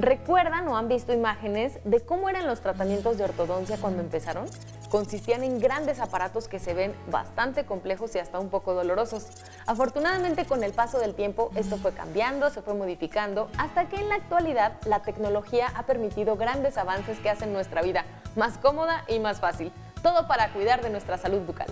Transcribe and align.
¿Recuerdan 0.00 0.66
o 0.68 0.78
han 0.78 0.88
visto 0.88 1.12
imágenes 1.12 1.78
de 1.84 2.00
cómo 2.00 2.30
eran 2.30 2.46
los 2.46 2.62
tratamientos 2.62 3.18
de 3.18 3.24
ortodoncia 3.24 3.76
cuando 3.76 4.00
empezaron? 4.00 4.46
Consistían 4.88 5.44
en 5.44 5.60
grandes 5.60 6.00
aparatos 6.00 6.48
que 6.48 6.58
se 6.58 6.72
ven 6.72 6.94
bastante 7.10 7.66
complejos 7.66 8.14
y 8.14 8.18
hasta 8.18 8.38
un 8.38 8.48
poco 8.48 8.72
dolorosos. 8.72 9.26
Afortunadamente 9.66 10.46
con 10.46 10.64
el 10.64 10.72
paso 10.72 10.98
del 11.00 11.14
tiempo 11.14 11.50
esto 11.54 11.76
fue 11.76 11.92
cambiando, 11.92 12.48
se 12.48 12.62
fue 12.62 12.72
modificando, 12.72 13.50
hasta 13.58 13.90
que 13.90 13.96
en 13.96 14.08
la 14.08 14.14
actualidad 14.14 14.72
la 14.86 15.02
tecnología 15.02 15.66
ha 15.74 15.82
permitido 15.82 16.36
grandes 16.36 16.78
avances 16.78 17.18
que 17.18 17.28
hacen 17.28 17.52
nuestra 17.52 17.82
vida 17.82 18.06
más 18.36 18.56
cómoda 18.56 19.04
y 19.06 19.18
más 19.18 19.38
fácil. 19.38 19.70
Todo 20.02 20.26
para 20.26 20.50
cuidar 20.54 20.80
de 20.80 20.88
nuestra 20.88 21.18
salud 21.18 21.42
bucal. 21.42 21.68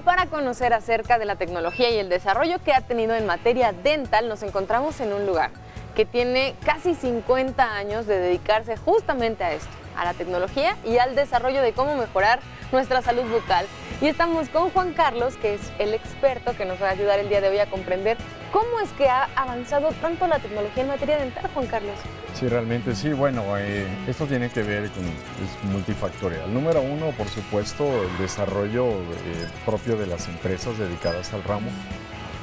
Y 0.00 0.02
para 0.02 0.24
conocer 0.26 0.72
acerca 0.72 1.18
de 1.18 1.26
la 1.26 1.36
tecnología 1.36 1.90
y 1.90 1.98
el 1.98 2.08
desarrollo 2.08 2.58
que 2.64 2.72
ha 2.72 2.80
tenido 2.80 3.14
en 3.14 3.26
materia 3.26 3.72
dental, 3.72 4.30
nos 4.30 4.42
encontramos 4.42 4.98
en 5.00 5.12
un 5.12 5.26
lugar 5.26 5.50
que 5.94 6.06
tiene 6.06 6.54
casi 6.64 6.94
50 6.94 7.76
años 7.76 8.06
de 8.06 8.18
dedicarse 8.18 8.78
justamente 8.78 9.44
a 9.44 9.52
esto, 9.52 9.68
a 10.00 10.04
la 10.04 10.14
tecnología 10.14 10.76
y 10.84 10.96
al 10.96 11.14
desarrollo 11.14 11.60
de 11.60 11.72
cómo 11.72 11.94
mejorar 11.94 12.40
nuestra 12.72 13.02
salud 13.02 13.24
bucal. 13.24 13.66
Y 14.00 14.06
estamos 14.06 14.48
con 14.48 14.70
Juan 14.70 14.94
Carlos, 14.94 15.36
que 15.36 15.54
es 15.54 15.60
el 15.78 15.92
experto 15.92 16.56
que 16.56 16.64
nos 16.64 16.80
va 16.80 16.88
a 16.88 16.90
ayudar 16.92 17.18
el 17.18 17.28
día 17.28 17.42
de 17.42 17.50
hoy 17.50 17.58
a 17.58 17.66
comprender 17.66 18.16
cómo 18.50 18.80
es 18.80 18.90
que 18.92 19.08
ha 19.08 19.28
avanzado 19.36 19.90
tanto 20.00 20.26
la 20.26 20.38
tecnología 20.38 20.82
en 20.84 20.88
materia 20.88 21.18
dental, 21.18 21.50
Juan 21.52 21.66
Carlos. 21.66 21.96
Sí, 22.32 22.48
realmente 22.48 22.94
sí. 22.94 23.12
Bueno, 23.12 23.42
eh, 23.58 23.86
esto 24.06 24.26
tiene 24.26 24.48
que 24.48 24.62
ver 24.62 24.90
con 24.90 25.04
es 25.04 25.70
multifactorial. 25.70 26.52
Número 26.52 26.80
uno, 26.80 27.10
por 27.10 27.28
supuesto, 27.28 27.84
el 28.02 28.18
desarrollo 28.18 28.86
eh, 28.88 29.48
propio 29.66 29.96
de 29.96 30.06
las 30.06 30.28
empresas 30.28 30.78
dedicadas 30.78 31.34
al 31.34 31.44
ramo 31.44 31.68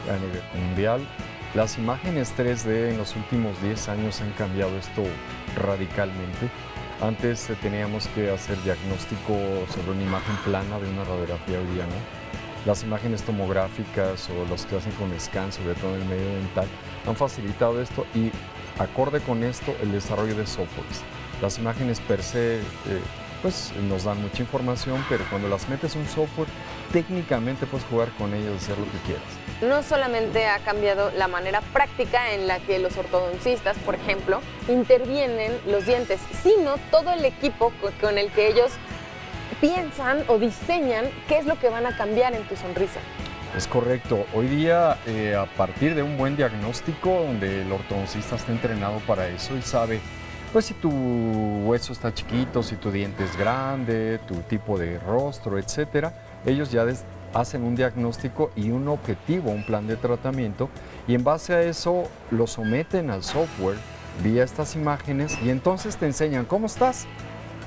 a 0.08 0.18
nivel 0.18 0.44
mundial. 0.53 1.08
Las 1.56 1.80
imágenes 1.80 2.36
3D 2.38 2.92
en 2.92 2.98
los 2.98 3.16
últimos 3.16 3.59
10 3.64 3.90
años 3.90 4.22
han 4.22 4.31
cambiado 4.34 4.78
esto 4.78 5.03
radicalmente. 5.56 6.50
Antes 7.02 7.48
eh, 7.52 7.56
teníamos 7.62 8.08
que 8.08 8.31
hacer 8.31 8.62
diagnóstico 8.64 9.38
sobre 9.72 9.92
una 9.92 10.02
imagen 10.02 10.36
plana 10.38 10.80
de 10.80 10.90
una 10.90 11.03
radiografía 11.03 11.58
¿no? 11.59 12.66
Las 12.66 12.84
imágenes 12.84 13.22
tomográficas 13.22 14.30
o 14.31 14.50
los 14.50 14.66
que 14.66 14.78
hacen 14.78 14.92
con 14.94 15.18
scan, 15.20 15.52
sobre 15.53 15.75
todo 15.75 15.95
en 15.95 16.02
el 16.02 16.08
medio 16.08 16.28
dental, 16.40 16.68
han 17.06 17.16
facilitado 17.16 17.80
esto 17.81 18.06
y 18.16 18.31
acorde 18.80 19.20
con 19.20 19.44
esto 19.44 19.75
el 19.81 19.92
desarrollo 19.92 20.36
de 20.36 20.48
softwares. 20.48 21.03
Las 21.40 21.59
imágenes 21.59 22.00
per 22.00 22.23
se 22.23 22.58
eh, 22.58 22.62
pues 23.48 23.72
nos 23.84 24.03
dan 24.03 24.22
mucha 24.22 24.42
información, 24.42 25.06
pero 25.08 25.23
cuando 25.30 25.48
las 25.48 25.70
metes 25.70 25.95
un 25.95 26.06
software, 26.06 26.50
técnicamente 26.92 27.66
puedes 27.66 27.88
jugar 27.88 28.09
con 28.17 28.34
ellas 28.34 28.52
y 28.52 28.58
hacer 28.58 28.78
lo 28.78 28.84
que 28.84 28.98
quieras. 29.06 29.23
No 29.62 29.84
solamente 29.84 30.48
ha 30.48 30.59
cambiado 30.59 31.12
la 31.12 31.30
manera 31.30 31.62
práctica 31.62 32.34
en 32.34 32.45
la 32.45 32.59
que 32.59 32.78
los 32.78 32.98
ortodoncistas, 32.98 33.78
por 33.86 33.95
ejemplo, 33.95 34.42
intervienen 34.68 35.53
los 35.66 35.86
dientes, 35.86 36.20
sino 36.44 36.75
todo 36.92 37.14
el 37.14 37.23
equipo 37.23 37.72
con 38.02 38.18
el 38.18 38.30
que 38.31 38.50
ellos 38.50 38.73
piensan 39.62 40.25
o 40.28 40.40
diseñan 40.40 41.06
qué 41.30 41.38
es 41.38 41.45
lo 41.45 41.58
que 41.58 41.70
van 41.70 41.86
a 41.86 41.95
cambiar 41.95 42.36
en 42.36 42.44
tu 42.50 42.58
sonrisa. 42.58 43.00
Es 43.56 43.66
correcto. 43.66 44.25
Hoy 44.34 44.48
día, 44.48 44.98
eh, 45.06 45.36
a 45.36 45.45
partir 45.45 45.95
de 45.95 46.03
un 46.03 46.18
buen 46.18 46.36
diagnóstico, 46.36 47.23
donde 47.25 47.62
el 47.62 47.72
ortodoncista 47.72 48.36
está 48.36 48.52
entrenado 48.52 49.00
para 49.08 49.30
eso 49.30 49.56
y 49.56 49.62
sabe, 49.62 50.02
pues 50.53 50.66
si 50.66 50.73
tu 50.73 50.90
hueso 50.90 51.94
está 51.94 52.14
chiquito, 52.14 52.64
si 52.64 52.76
tu 52.76 52.92
diente 52.92 53.23
es 53.23 53.38
grande, 53.38 54.19
tu 54.28 54.35
tipo 54.41 54.78
de 54.78 55.00
rostro, 55.00 55.58
etcétera, 55.58 56.13
ellos 56.46 56.72
ya 56.72 56.85
hacen 57.34 57.63
un 57.63 57.75
diagnóstico 57.75 58.52
y 58.56 58.72
un 58.72 58.88
objetivo, 58.88 59.52
un 59.52 59.66
plan 59.66 59.88
de 59.88 59.97
tratamiento, 59.97 60.69
y 61.08 61.16
en 61.16 61.24
base 61.24 61.53
a 61.53 61.62
eso 61.62 62.03
lo 62.31 62.47
someten 62.47 63.09
al 63.09 63.24
software 63.24 63.78
vía 64.24 64.44
estas 64.44 64.75
imágenes 64.75 65.38
y 65.44 65.50
entonces 65.50 65.97
te 65.97 66.06
enseñan 66.06 66.46
cómo 66.46 66.66
estás 66.66 67.06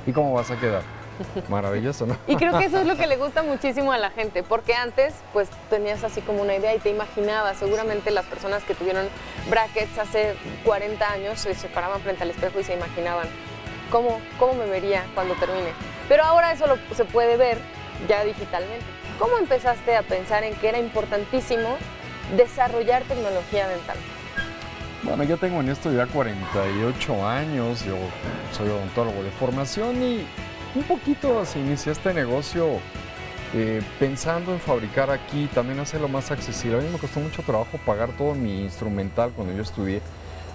y 0.06 0.12
cómo 0.12 0.32
vas 0.32 0.50
a 0.50 0.58
quedar. 0.58 0.99
Maravilloso, 1.48 2.06
¿no? 2.06 2.16
Y 2.26 2.36
creo 2.36 2.58
que 2.58 2.64
eso 2.64 2.78
es 2.78 2.86
lo 2.86 2.96
que 2.96 3.06
le 3.06 3.16
gusta 3.18 3.42
muchísimo 3.42 3.92
a 3.92 3.98
la 3.98 4.10
gente, 4.10 4.42
porque 4.42 4.74
antes 4.74 5.14
pues 5.32 5.48
tenías 5.68 6.04
así 6.04 6.20
como 6.20 6.42
una 6.42 6.54
idea 6.54 6.74
y 6.74 6.78
te 6.78 6.90
imaginabas, 6.90 7.58
seguramente 7.58 8.10
las 8.10 8.26
personas 8.26 8.62
que 8.64 8.74
tuvieron 8.74 9.06
brackets 9.48 9.98
hace 9.98 10.34
40 10.64 11.12
años 11.12 11.40
se 11.40 11.68
paraban 11.68 12.00
frente 12.00 12.22
al 12.22 12.30
espejo 12.30 12.60
y 12.60 12.64
se 12.64 12.74
imaginaban 12.74 13.26
cómo, 13.90 14.20
cómo 14.38 14.54
me 14.54 14.66
vería 14.66 15.04
cuando 15.14 15.34
termine. 15.34 15.72
Pero 16.08 16.24
ahora 16.24 16.52
eso 16.52 16.64
se 16.94 17.04
puede 17.04 17.36
ver 17.36 17.58
ya 18.08 18.24
digitalmente. 18.24 18.84
¿Cómo 19.18 19.36
empezaste 19.38 19.96
a 19.96 20.02
pensar 20.02 20.44
en 20.44 20.54
que 20.54 20.68
era 20.68 20.78
importantísimo 20.78 21.76
desarrollar 22.36 23.02
tecnología 23.02 23.68
dental? 23.68 23.96
Bueno, 25.02 25.24
yo 25.24 25.36
tengo 25.36 25.60
en 25.60 25.70
esto 25.70 25.92
ya 25.92 26.06
48 26.06 27.26
años, 27.26 27.84
yo 27.84 27.96
soy 28.52 28.68
odontólogo 28.68 29.22
de 29.22 29.30
formación 29.30 30.02
y 30.02 30.26
un 30.74 30.82
poquito 30.84 31.44
se 31.44 31.58
inició 31.58 31.92
este 31.92 32.14
negocio 32.14 32.78
eh, 33.52 33.82
pensando 33.98 34.52
en 34.52 34.60
fabricar 34.60 35.10
aquí, 35.10 35.48
también 35.52 35.80
hacerlo 35.80 36.08
más 36.08 36.30
accesible. 36.30 36.78
A 36.78 36.80
mí 36.80 36.88
me 36.90 36.98
costó 36.98 37.20
mucho 37.20 37.42
trabajo 37.42 37.78
pagar 37.84 38.10
todo 38.16 38.34
mi 38.34 38.62
instrumental 38.62 39.32
cuando 39.34 39.54
yo 39.54 39.62
estudié. 39.62 40.00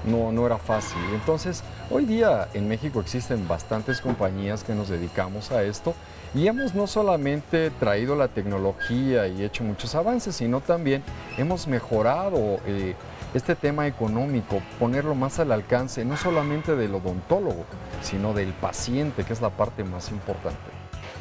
No, 0.05 0.31
no 0.31 0.45
era 0.45 0.57
fácil. 0.57 0.99
Entonces, 1.13 1.63
hoy 1.89 2.05
día 2.05 2.47
en 2.53 2.67
México 2.67 2.99
existen 2.99 3.47
bastantes 3.47 4.01
compañías 4.01 4.63
que 4.63 4.75
nos 4.75 4.89
dedicamos 4.89 5.51
a 5.51 5.63
esto 5.63 5.95
y 6.35 6.47
hemos 6.47 6.75
no 6.75 6.85
solamente 6.85 7.71
traído 7.71 8.15
la 8.15 8.27
tecnología 8.27 9.27
y 9.27 9.43
hecho 9.43 9.63
muchos 9.63 9.95
avances, 9.95 10.35
sino 10.35 10.61
también 10.61 11.03
hemos 11.37 11.67
mejorado 11.67 12.59
eh, 12.65 12.93
este 13.33 13.55
tema 13.55 13.87
económico, 13.87 14.61
ponerlo 14.79 15.15
más 15.15 15.39
al 15.39 15.51
alcance, 15.51 16.05
no 16.05 16.17
solamente 16.17 16.75
del 16.75 16.95
odontólogo, 16.95 17.65
sino 18.01 18.33
del 18.33 18.53
paciente, 18.53 19.23
que 19.23 19.33
es 19.33 19.41
la 19.41 19.49
parte 19.49 19.83
más 19.83 20.09
importante. 20.09 20.57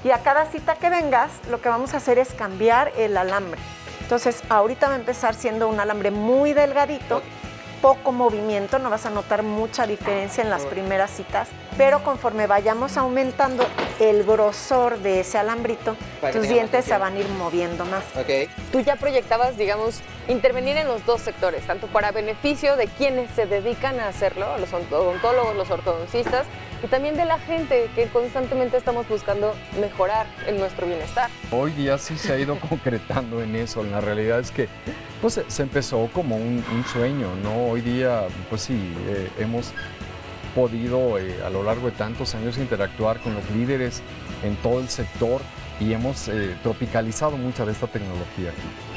Y 0.05 0.11
a 0.11 0.19
cada 0.19 0.47
cita 0.47 0.77
que 0.77 0.91
vengas, 0.91 1.31
lo 1.51 1.61
que 1.61 1.69
vamos 1.69 1.95
a 1.95 1.97
hacer 1.97 2.19
es 2.19 2.33
cambiar 2.35 2.93
el 2.97 3.17
alambre. 3.17 3.61
Entonces, 4.03 4.43
ahorita 4.51 4.89
va 4.89 4.95
a 4.95 4.99
empezar 4.99 5.35
siendo 5.35 5.69
un 5.69 5.81
alambre 5.81 6.11
muy 6.11 6.53
delgadito, 6.53 7.23
poco 7.85 8.13
movimiento, 8.13 8.79
no 8.79 8.89
vas 8.89 9.05
a 9.05 9.11
notar 9.11 9.43
mucha 9.43 9.87
diferencia 9.87 10.43
en 10.43 10.49
las 10.49 10.65
primeras 10.65 11.11
citas, 11.11 11.49
pero 11.77 12.03
conforme 12.03 12.47
vayamos 12.47 12.97
aumentando 12.97 13.67
el 14.01 14.25
grosor 14.25 15.01
de 15.01 15.21
ese 15.21 15.37
alambrito, 15.37 15.95
tus 16.33 16.49
dientes 16.49 16.87
se 16.87 16.97
van 16.97 17.15
a 17.15 17.19
ir 17.19 17.29
moviendo 17.29 17.85
más. 17.85 18.03
Ok. 18.17 18.49
Tú 18.73 18.81
ya 18.81 18.97
proyectabas, 18.97 19.59
digamos, 19.59 20.01
intervenir 20.29 20.79
en 20.79 20.89
los 20.89 21.05
dos 21.05 21.21
sectores, 21.21 21.67
tanto 21.67 21.87
para 21.89 22.11
beneficio 22.11 22.77
de 22.77 22.87
quienes 22.87 23.31
se 23.33 23.45
dedican 23.45 24.01
a 24.01 24.09
hacerlo, 24.09 24.57
los 24.57 24.73
odontólogos, 24.73 25.55
los 25.55 25.71
ortodoncistas, 25.71 26.47
y 26.85 26.87
también 26.87 27.17
de 27.17 27.25
la 27.25 27.39
gente 27.39 27.89
que 27.95 28.09
constantemente 28.09 28.77
estamos 28.77 29.09
buscando 29.09 29.55
mejorar 29.81 30.27
en 30.47 30.59
nuestro 30.59 30.87
bienestar. 30.87 31.31
Hoy 31.51 31.71
día 31.73 31.97
sí 31.97 32.19
se 32.19 32.33
ha 32.33 32.39
ido 32.39 32.59
concretando 32.69 33.43
en 33.43 33.57
eso. 33.57 33.83
La 33.83 34.03
realidad 34.03 34.41
es 34.41 34.51
que 34.51 34.69
pues, 35.23 35.41
se 35.47 35.63
empezó 35.63 36.11
como 36.13 36.37
un, 36.37 36.63
sueño, 36.93 37.35
¿no? 37.43 37.69
Hoy 37.69 37.81
día, 37.81 38.25
pues 38.51 38.63
sí, 38.63 38.95
eh, 39.09 39.31
hemos 39.39 39.73
podido 40.55 41.19
eh, 41.19 41.35
a 41.45 41.49
lo 41.49 41.63
largo 41.63 41.87
de 41.87 41.93
tantos 41.93 42.35
años 42.35 42.59
interactuar 42.59 43.19
con 43.21 43.35
los 43.35 43.51
líderes 43.51 44.03
en 44.43 44.55
todo 44.57 44.81
el 44.81 44.89
sector 44.91 45.41
y 45.81 45.93
hemos 45.95 46.29
eh, 46.29 46.55
tropicalizado 46.63 47.39
mucha 47.39 47.65
de 47.65 47.73
esta 47.73 47.87
tecnología 47.87 48.51
aquí. 48.51 48.94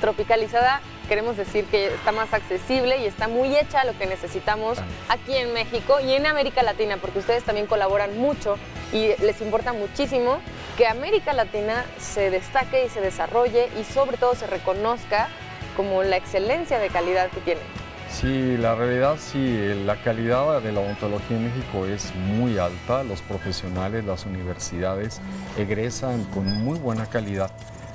Tropicalizada 0.00 0.80
queremos 1.08 1.36
decir 1.36 1.64
que 1.66 1.94
está 1.94 2.12
más 2.12 2.32
accesible 2.32 2.98
y 2.98 3.06
está 3.06 3.28
muy 3.28 3.56
hecha 3.56 3.82
a 3.82 3.84
lo 3.84 3.96
que 3.96 4.06
necesitamos 4.06 4.78
aquí 5.08 5.36
en 5.36 5.52
México 5.52 6.00
y 6.00 6.12
en 6.12 6.26
América 6.26 6.62
Latina, 6.62 6.96
porque 7.00 7.20
ustedes 7.20 7.44
también 7.44 7.66
colaboran 7.66 8.18
mucho 8.18 8.56
y 8.92 9.08
les 9.22 9.40
importa 9.40 9.72
muchísimo 9.72 10.40
que 10.76 10.86
América 10.86 11.32
Latina 11.32 11.84
se 11.98 12.30
destaque 12.30 12.86
y 12.86 12.88
se 12.88 13.00
desarrolle 13.00 13.68
y 13.80 13.84
sobre 13.84 14.16
todo 14.16 14.34
se 14.34 14.46
reconozca 14.46 15.28
como 15.76 16.02
la 16.02 16.16
excelencia 16.16 16.78
de 16.78 16.88
calidad 16.88 17.30
que 17.30 17.40
tiene. 17.40 17.60
Sí, 18.10 18.56
la 18.56 18.74
realidad 18.74 19.16
sí, 19.18 19.74
la 19.84 19.96
calidad 19.96 20.62
de 20.62 20.72
la 20.72 20.80
odontología 20.80 21.36
en 21.36 21.44
México 21.44 21.86
es 21.86 22.14
muy 22.14 22.56
alta, 22.56 23.02
los 23.02 23.20
profesionales, 23.20 24.04
las 24.04 24.24
universidades 24.24 25.20
egresan 25.58 26.24
con 26.26 26.46
muy 26.46 26.78
buena 26.78 27.06
calidad. 27.06 27.50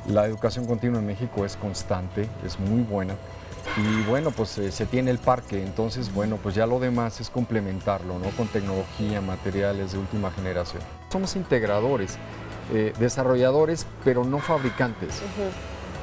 La 0.07 0.25
educación 0.25 0.65
continua 0.65 0.99
en 0.99 1.05
México 1.05 1.45
es 1.45 1.55
constante, 1.55 2.27
es 2.45 2.59
muy 2.59 2.81
buena. 2.81 3.15
Y 3.77 4.01
bueno, 4.09 4.31
pues 4.31 4.57
eh, 4.57 4.71
se 4.71 4.85
tiene 4.85 5.11
el 5.11 5.19
parque, 5.19 5.63
entonces 5.63 6.11
bueno, 6.13 6.37
pues 6.41 6.55
ya 6.55 6.65
lo 6.65 6.79
demás 6.79 7.21
es 7.21 7.29
complementarlo, 7.29 8.17
¿no? 8.17 8.29
Con 8.31 8.47
tecnología, 8.47 9.21
materiales 9.21 9.91
de 9.91 9.99
última 9.99 10.31
generación. 10.31 10.81
Somos 11.09 11.35
integradores, 11.35 12.17
eh, 12.73 12.93
desarrolladores, 12.99 13.85
pero 14.03 14.23
no 14.23 14.39
fabricantes. 14.39 15.21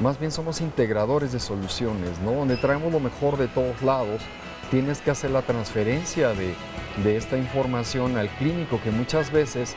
más 0.00 0.20
bien 0.20 0.30
somos 0.30 0.60
integradores 0.60 1.32
de 1.32 1.40
soluciones, 1.40 2.20
¿no? 2.20 2.32
Donde 2.32 2.56
traemos 2.56 2.92
lo 2.92 3.00
mejor 3.00 3.36
de 3.36 3.48
todos 3.48 3.82
lados, 3.82 4.22
tienes 4.70 5.00
que 5.00 5.10
hacer 5.10 5.32
la 5.32 5.42
transferencia 5.42 6.28
de, 6.28 6.54
de 7.02 7.16
esta 7.16 7.36
información 7.36 8.16
al 8.16 8.28
clínico 8.28 8.80
que 8.82 8.92
muchas 8.92 9.32
veces 9.32 9.74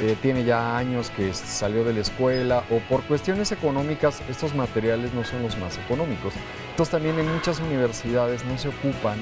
eh, 0.00 0.16
tiene 0.22 0.44
ya 0.44 0.78
años 0.78 1.10
que 1.10 1.34
salió 1.34 1.84
de 1.84 1.92
la 1.92 2.00
escuela 2.00 2.64
o 2.70 2.78
por 2.88 3.02
cuestiones 3.02 3.52
económicas 3.52 4.22
estos 4.30 4.54
materiales 4.54 5.12
no 5.12 5.24
son 5.24 5.42
los 5.42 5.58
más 5.58 5.78
económicos. 5.78 6.32
Entonces 6.70 6.92
también 6.92 7.18
en 7.18 7.30
muchas 7.32 7.60
universidades 7.60 8.44
no 8.44 8.56
se 8.56 8.68
ocupan 8.68 9.20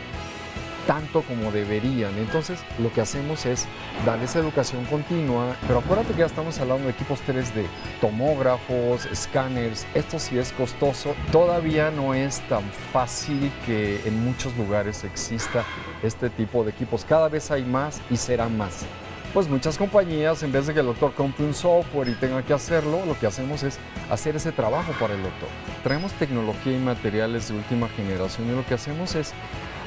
tanto 0.87 1.23
como 1.23 1.51
deberían. 1.51 2.17
Entonces 2.17 2.61
lo 2.79 2.93
que 2.93 3.01
hacemos 3.01 3.45
es 3.45 3.67
darles 4.07 4.37
educación 4.37 4.85
continua, 4.87 5.57
pero 5.67 5.81
acuérdate 5.81 6.15
que 6.15 6.21
ya 6.21 6.27
estamos 6.27 6.59
hablando 6.61 6.85
de 6.85 6.93
equipos 6.93 7.21
3D, 7.27 7.67
tomógrafos, 8.01 9.05
escáneres, 9.07 9.87
esto 9.95 10.19
sí 10.19 10.39
es 10.39 10.53
costoso. 10.53 11.15
Todavía 11.31 11.91
no 11.91 12.15
es 12.15 12.41
tan 12.49 12.63
fácil 12.93 13.53
que 13.67 14.01
en 14.07 14.25
muchos 14.25 14.57
lugares 14.57 15.05
exista 15.05 15.65
este 16.03 16.31
tipo 16.31 16.65
de 16.65 16.71
equipos. 16.71 17.05
Cada 17.05 17.29
vez 17.29 17.51
hay 17.51 17.65
más 17.65 18.01
y 18.11 18.17
será 18.17 18.49
más 18.49 18.87
pues 19.35 19.49
muchas 19.49 19.77
compañías, 19.77 20.43
en 20.43 20.53
vez 20.53 20.67
de 20.67 20.75
que 20.75 20.81
el 20.81 20.87
doctor 20.87 21.13
compre 21.15 21.45
un 21.45 21.55
software 21.55 22.09
y 22.09 22.15
tenga 22.15 22.43
que 22.43 22.55
hacerlo, 22.55 23.05
lo 23.07 23.19
que 23.19 23.27
hacemos 23.27 23.63
es 23.63 23.79
hacer 24.11 24.37
ese 24.37 24.53
trabajo 24.53 24.93
para 24.99 25.15
el 25.15 25.23
doctor. 25.23 25.49
Traemos 25.83 26.13
tecnología 26.15 26.75
y 26.75 26.79
materiales 26.79 27.49
de 27.49 27.57
última 27.57 27.89
generación 27.89 28.49
y 28.49 28.53
lo 28.53 28.65
que 28.67 28.75
hacemos 28.75 29.15
es 29.15 29.33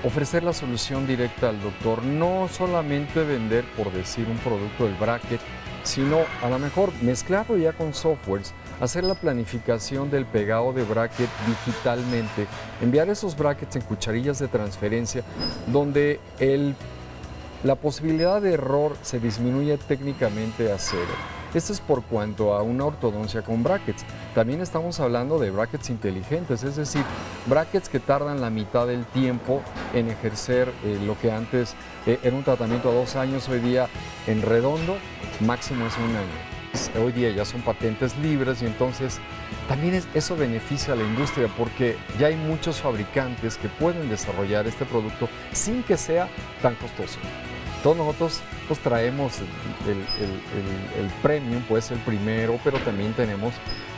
ofrecer 0.03 0.43
la 0.43 0.53
solución 0.53 1.07
directa 1.07 1.49
al 1.49 1.61
doctor, 1.61 2.03
no 2.03 2.47
solamente 2.51 3.23
vender, 3.23 3.65
por 3.77 3.91
decir, 3.91 4.27
un 4.27 4.37
producto 4.37 4.85
del 4.85 4.95
bracket, 4.95 5.39
sino 5.83 6.19
a 6.43 6.49
lo 6.49 6.59
mejor 6.59 6.91
mezclarlo 7.01 7.57
ya 7.57 7.73
con 7.73 7.93
softwares, 7.93 8.53
hacer 8.79 9.03
la 9.03 9.15
planificación 9.15 10.09
del 10.09 10.25
pegado 10.25 10.73
de 10.73 10.83
bracket 10.83 11.29
digitalmente, 11.47 12.47
enviar 12.81 13.09
esos 13.09 13.35
brackets 13.35 13.75
en 13.75 13.81
cucharillas 13.83 14.39
de 14.39 14.47
transferencia, 14.47 15.23
donde 15.67 16.19
el, 16.39 16.75
la 17.63 17.75
posibilidad 17.75 18.41
de 18.41 18.53
error 18.53 18.95
se 19.01 19.19
disminuye 19.19 19.77
técnicamente 19.77 20.71
a 20.71 20.77
cero. 20.79 21.13
Esto 21.53 21.73
es 21.73 21.81
por 21.81 22.03
cuanto 22.03 22.53
a 22.53 22.61
una 22.61 22.85
ortodoncia 22.85 23.41
con 23.41 23.61
brackets. 23.61 24.05
También 24.33 24.61
estamos 24.61 24.99
hablando 25.01 25.37
de 25.37 25.51
brackets 25.51 25.89
inteligentes, 25.89 26.63
es 26.63 26.77
decir, 26.77 27.03
brackets 27.45 27.89
que 27.89 27.99
tardan 27.99 28.39
la 28.39 28.49
mitad 28.49 28.87
del 28.87 29.05
tiempo 29.05 29.61
en 29.93 30.09
ejercer 30.09 30.71
eh, 30.85 30.97
lo 31.05 31.19
que 31.19 31.31
antes 31.31 31.75
eh, 32.05 32.19
era 32.23 32.35
un 32.35 32.43
tratamiento 32.43 32.89
a 32.89 32.93
dos 32.93 33.17
años, 33.17 33.49
hoy 33.49 33.59
día 33.59 33.89
en 34.27 34.41
redondo 34.41 34.95
máximo 35.41 35.85
es 35.85 35.97
un 35.97 36.15
año. 36.15 37.03
Hoy 37.03 37.11
día 37.11 37.29
ya 37.31 37.43
son 37.43 37.61
patentes 37.61 38.17
libres 38.19 38.61
y 38.61 38.65
entonces 38.65 39.19
también 39.67 40.01
eso 40.13 40.37
beneficia 40.37 40.93
a 40.93 40.95
la 40.95 41.03
industria 41.03 41.49
porque 41.57 41.97
ya 42.17 42.27
hay 42.27 42.35
muchos 42.37 42.79
fabricantes 42.79 43.57
que 43.57 43.67
pueden 43.67 44.09
desarrollar 44.09 44.67
este 44.67 44.85
producto 44.85 45.27
sin 45.51 45.83
que 45.83 45.97
sea 45.97 46.29
tan 46.61 46.75
costoso. 46.75 47.19
Todos 47.83 47.97
nosotros 47.97 48.41
pues, 48.67 48.79
traemos 48.79 49.39
el, 49.39 51.09
premium, 51.21 51.63
puede 51.63 51.81
ser 51.81 51.97
el 51.97 52.03
primero, 52.03 52.59
pero 52.63 52.77
también 52.79 53.13
tenemos 53.13 53.53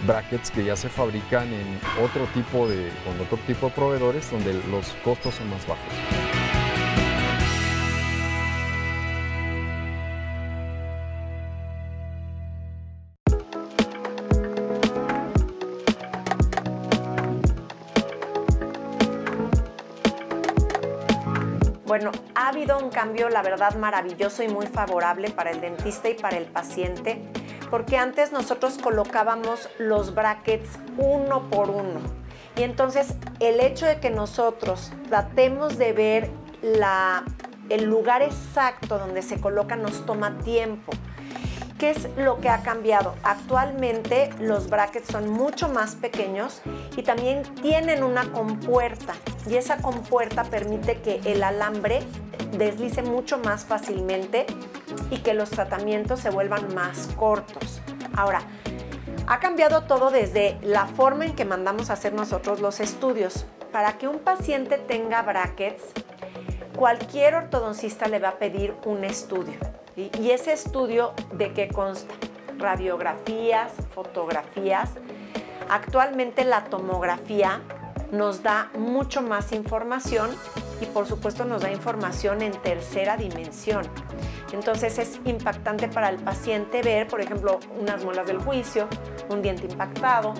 brackets 0.07 0.51
que 0.51 0.63
ya 0.63 0.75
se 0.75 0.89
fabrican 0.89 1.47
en 1.53 1.79
otro 2.01 2.25
tipo 2.33 2.67
de, 2.67 2.89
con 3.05 3.19
otro 3.19 3.37
tipo 3.45 3.67
de 3.67 3.73
proveedores 3.73 4.31
donde 4.31 4.53
los 4.71 4.87
costos 5.03 5.35
son 5.35 5.49
más 5.49 5.67
bajos. 5.67 6.42
Bueno, 21.93 22.11
ha 22.33 22.47
habido 22.47 22.79
un 22.79 22.89
cambio, 22.89 23.29
la 23.29 23.43
verdad, 23.43 23.75
maravilloso 23.75 24.41
y 24.41 24.47
muy 24.47 24.65
favorable 24.65 25.29
para 25.29 25.51
el 25.51 25.61
dentista 25.61 26.09
y 26.09 26.15
para 26.15 26.37
el 26.37 26.45
paciente, 26.45 27.21
porque 27.69 27.97
antes 27.97 28.31
nosotros 28.31 28.79
colocábamos 28.81 29.69
los 29.77 30.15
brackets 30.15 30.79
uno 30.97 31.47
por 31.51 31.69
uno. 31.69 31.99
Y 32.55 32.63
entonces 32.63 33.13
el 33.39 33.59
hecho 33.59 33.85
de 33.85 33.99
que 33.99 34.09
nosotros 34.09 34.91
tratemos 35.07 35.77
de 35.77 35.93
ver 35.93 36.31
el 37.69 37.83
lugar 37.83 38.23
exacto 38.23 38.97
donde 38.97 39.21
se 39.21 39.39
coloca 39.39 39.75
nos 39.75 40.03
toma 40.03 40.39
tiempo. 40.39 40.93
¿Qué 41.77 41.91
es 41.91 42.09
lo 42.17 42.39
que 42.39 42.49
ha 42.49 42.63
cambiado? 42.63 43.13
Actualmente 43.21 44.31
los 44.39 44.67
brackets 44.67 45.09
son 45.09 45.29
mucho 45.29 45.69
más 45.69 45.93
pequeños 45.93 46.63
y 46.97 47.03
también 47.03 47.43
tienen 47.61 48.03
una 48.03 48.31
compuerta 48.31 49.13
y 49.47 49.55
esa 49.55 49.77
compuerta 49.77 50.43
permite 50.43 51.01
que 51.01 51.21
el 51.25 51.43
alambre 51.43 52.01
deslice 52.57 53.01
mucho 53.01 53.37
más 53.39 53.65
fácilmente 53.65 54.45
y 55.09 55.19
que 55.19 55.33
los 55.33 55.49
tratamientos 55.49 56.19
se 56.19 56.29
vuelvan 56.29 56.73
más 56.73 57.09
cortos. 57.17 57.81
Ahora, 58.15 58.41
ha 59.27 59.39
cambiado 59.39 59.83
todo 59.83 60.11
desde 60.11 60.57
la 60.61 60.85
forma 60.87 61.25
en 61.25 61.35
que 61.35 61.45
mandamos 61.45 61.89
a 61.89 61.93
hacer 61.93 62.13
nosotros 62.13 62.59
los 62.59 62.79
estudios. 62.79 63.45
Para 63.71 63.97
que 63.97 64.07
un 64.07 64.19
paciente 64.19 64.77
tenga 64.77 65.21
brackets, 65.21 65.83
cualquier 66.75 67.35
ortodoncista 67.35 68.07
le 68.07 68.19
va 68.19 68.29
a 68.29 68.37
pedir 68.37 68.75
un 68.85 69.03
estudio. 69.03 69.59
Y 69.95 70.31
ese 70.31 70.53
estudio 70.53 71.13
de 71.33 71.53
qué 71.53 71.67
consta? 71.67 72.13
Radiografías, 72.57 73.71
fotografías. 73.93 74.91
Actualmente 75.69 76.43
la 76.45 76.65
tomografía 76.65 77.61
nos 78.13 78.43
da 78.43 78.69
mucho 78.77 79.21
más 79.21 79.51
información 79.51 80.29
y 80.79 80.85
por 80.85 81.07
supuesto 81.07 81.45
nos 81.45 81.63
da 81.63 81.71
información 81.71 82.41
en 82.41 82.53
tercera 82.53 83.17
dimensión. 83.17 83.85
Entonces 84.53 84.99
es 84.99 85.19
impactante 85.25 85.87
para 85.87 86.09
el 86.09 86.17
paciente 86.17 86.83
ver, 86.83 87.07
por 87.07 87.21
ejemplo, 87.21 87.59
unas 87.79 88.03
muelas 88.05 88.27
del 88.27 88.37
juicio, 88.37 88.87
un 89.29 89.41
diente 89.41 89.65
impactado, 89.65 90.35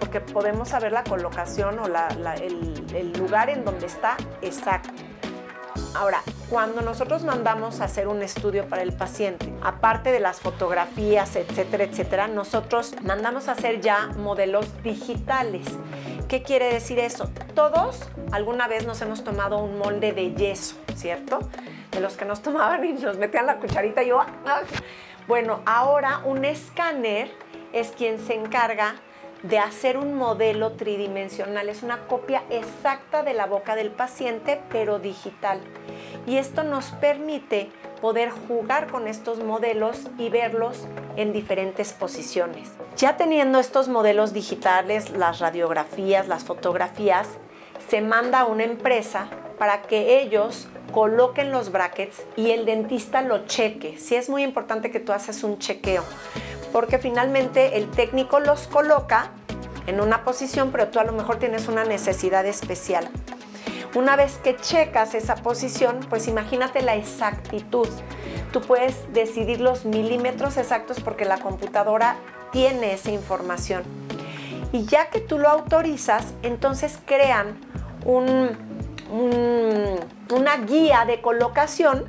porque 0.00 0.20
podemos 0.20 0.70
saber 0.70 0.90
la 0.90 1.04
colocación 1.04 1.78
o 1.78 1.86
el, 1.86 2.84
el 2.94 3.12
lugar 3.12 3.48
en 3.48 3.64
donde 3.64 3.86
está 3.86 4.16
exacto. 4.42 4.90
Ahora, 5.94 6.22
cuando 6.50 6.82
nosotros 6.82 7.22
mandamos 7.22 7.80
a 7.80 7.84
hacer 7.84 8.08
un 8.08 8.22
estudio 8.22 8.68
para 8.68 8.82
el 8.82 8.92
paciente, 8.92 9.52
aparte 9.62 10.10
de 10.10 10.18
las 10.18 10.40
fotografías, 10.40 11.36
etcétera, 11.36 11.84
etcétera, 11.84 12.26
nosotros 12.26 12.96
mandamos 13.02 13.48
a 13.48 13.52
hacer 13.52 13.80
ya 13.80 14.08
modelos 14.16 14.66
digitales. 14.82 15.66
¿Qué 16.28 16.42
quiere 16.42 16.72
decir 16.72 16.98
eso? 16.98 17.30
Todos 17.54 18.00
alguna 18.32 18.66
vez 18.66 18.86
nos 18.86 19.00
hemos 19.02 19.24
tomado 19.24 19.58
un 19.58 19.78
molde 19.78 20.12
de 20.12 20.32
yeso, 20.34 20.76
¿cierto? 20.96 21.40
De 21.90 22.00
los 22.00 22.16
que 22.16 22.24
nos 22.24 22.42
tomaban 22.42 22.84
y 22.84 22.92
nos 22.94 23.18
metían 23.18 23.46
la 23.46 23.58
cucharita 23.58 24.02
y 24.02 24.08
yo... 24.08 24.20
Ah". 24.20 24.62
Bueno, 25.26 25.60
ahora 25.64 26.20
un 26.24 26.44
escáner 26.44 27.30
es 27.72 27.92
quien 27.92 28.18
se 28.18 28.34
encarga 28.34 28.96
de 29.42 29.58
hacer 29.58 29.98
un 29.98 30.14
modelo 30.14 30.72
tridimensional. 30.72 31.68
Es 31.68 31.82
una 31.82 32.06
copia 32.06 32.42
exacta 32.50 33.22
de 33.22 33.34
la 33.34 33.46
boca 33.46 33.76
del 33.76 33.90
paciente, 33.90 34.60
pero 34.70 34.98
digital. 34.98 35.60
Y 36.26 36.36
esto 36.38 36.62
nos 36.62 36.86
permite 36.92 37.70
poder 38.04 38.28
jugar 38.28 38.88
con 38.88 39.08
estos 39.08 39.42
modelos 39.42 40.08
y 40.18 40.28
verlos 40.28 40.86
en 41.16 41.32
diferentes 41.32 41.94
posiciones. 41.94 42.68
Ya 42.98 43.16
teniendo 43.16 43.58
estos 43.58 43.88
modelos 43.88 44.34
digitales, 44.34 45.08
las 45.08 45.38
radiografías, 45.38 46.28
las 46.28 46.44
fotografías, 46.44 47.26
se 47.88 48.02
manda 48.02 48.40
a 48.40 48.44
una 48.44 48.64
empresa 48.64 49.28
para 49.58 49.80
que 49.80 50.20
ellos 50.20 50.68
coloquen 50.92 51.50
los 51.50 51.72
brackets 51.72 52.22
y 52.36 52.50
el 52.50 52.66
dentista 52.66 53.22
lo 53.22 53.46
cheque. 53.46 53.96
Sí 53.98 54.16
es 54.16 54.28
muy 54.28 54.42
importante 54.42 54.90
que 54.90 55.00
tú 55.00 55.12
haces 55.12 55.42
un 55.42 55.58
chequeo 55.58 56.04
porque 56.74 56.98
finalmente 56.98 57.78
el 57.78 57.90
técnico 57.90 58.38
los 58.38 58.66
coloca 58.66 59.30
en 59.86 60.02
una 60.02 60.24
posición, 60.24 60.72
pero 60.72 60.88
tú 60.88 60.98
a 60.98 61.04
lo 61.04 61.12
mejor 61.12 61.36
tienes 61.36 61.68
una 61.68 61.84
necesidad 61.84 62.44
especial. 62.44 63.08
Una 63.94 64.16
vez 64.16 64.38
que 64.42 64.56
checas 64.56 65.14
esa 65.14 65.36
posición, 65.36 66.00
pues 66.10 66.26
imagínate 66.26 66.82
la 66.82 66.96
exactitud. 66.96 67.88
Tú 68.52 68.60
puedes 68.60 69.12
decidir 69.12 69.60
los 69.60 69.84
milímetros 69.84 70.56
exactos 70.56 70.98
porque 70.98 71.24
la 71.24 71.38
computadora 71.38 72.16
tiene 72.50 72.92
esa 72.92 73.12
información. 73.12 73.84
Y 74.72 74.84
ya 74.86 75.10
que 75.10 75.20
tú 75.20 75.38
lo 75.38 75.48
autorizas, 75.48 76.34
entonces 76.42 76.98
crean 77.06 77.60
una 80.30 80.56
guía 80.66 81.04
de 81.04 81.20
colocación 81.20 82.04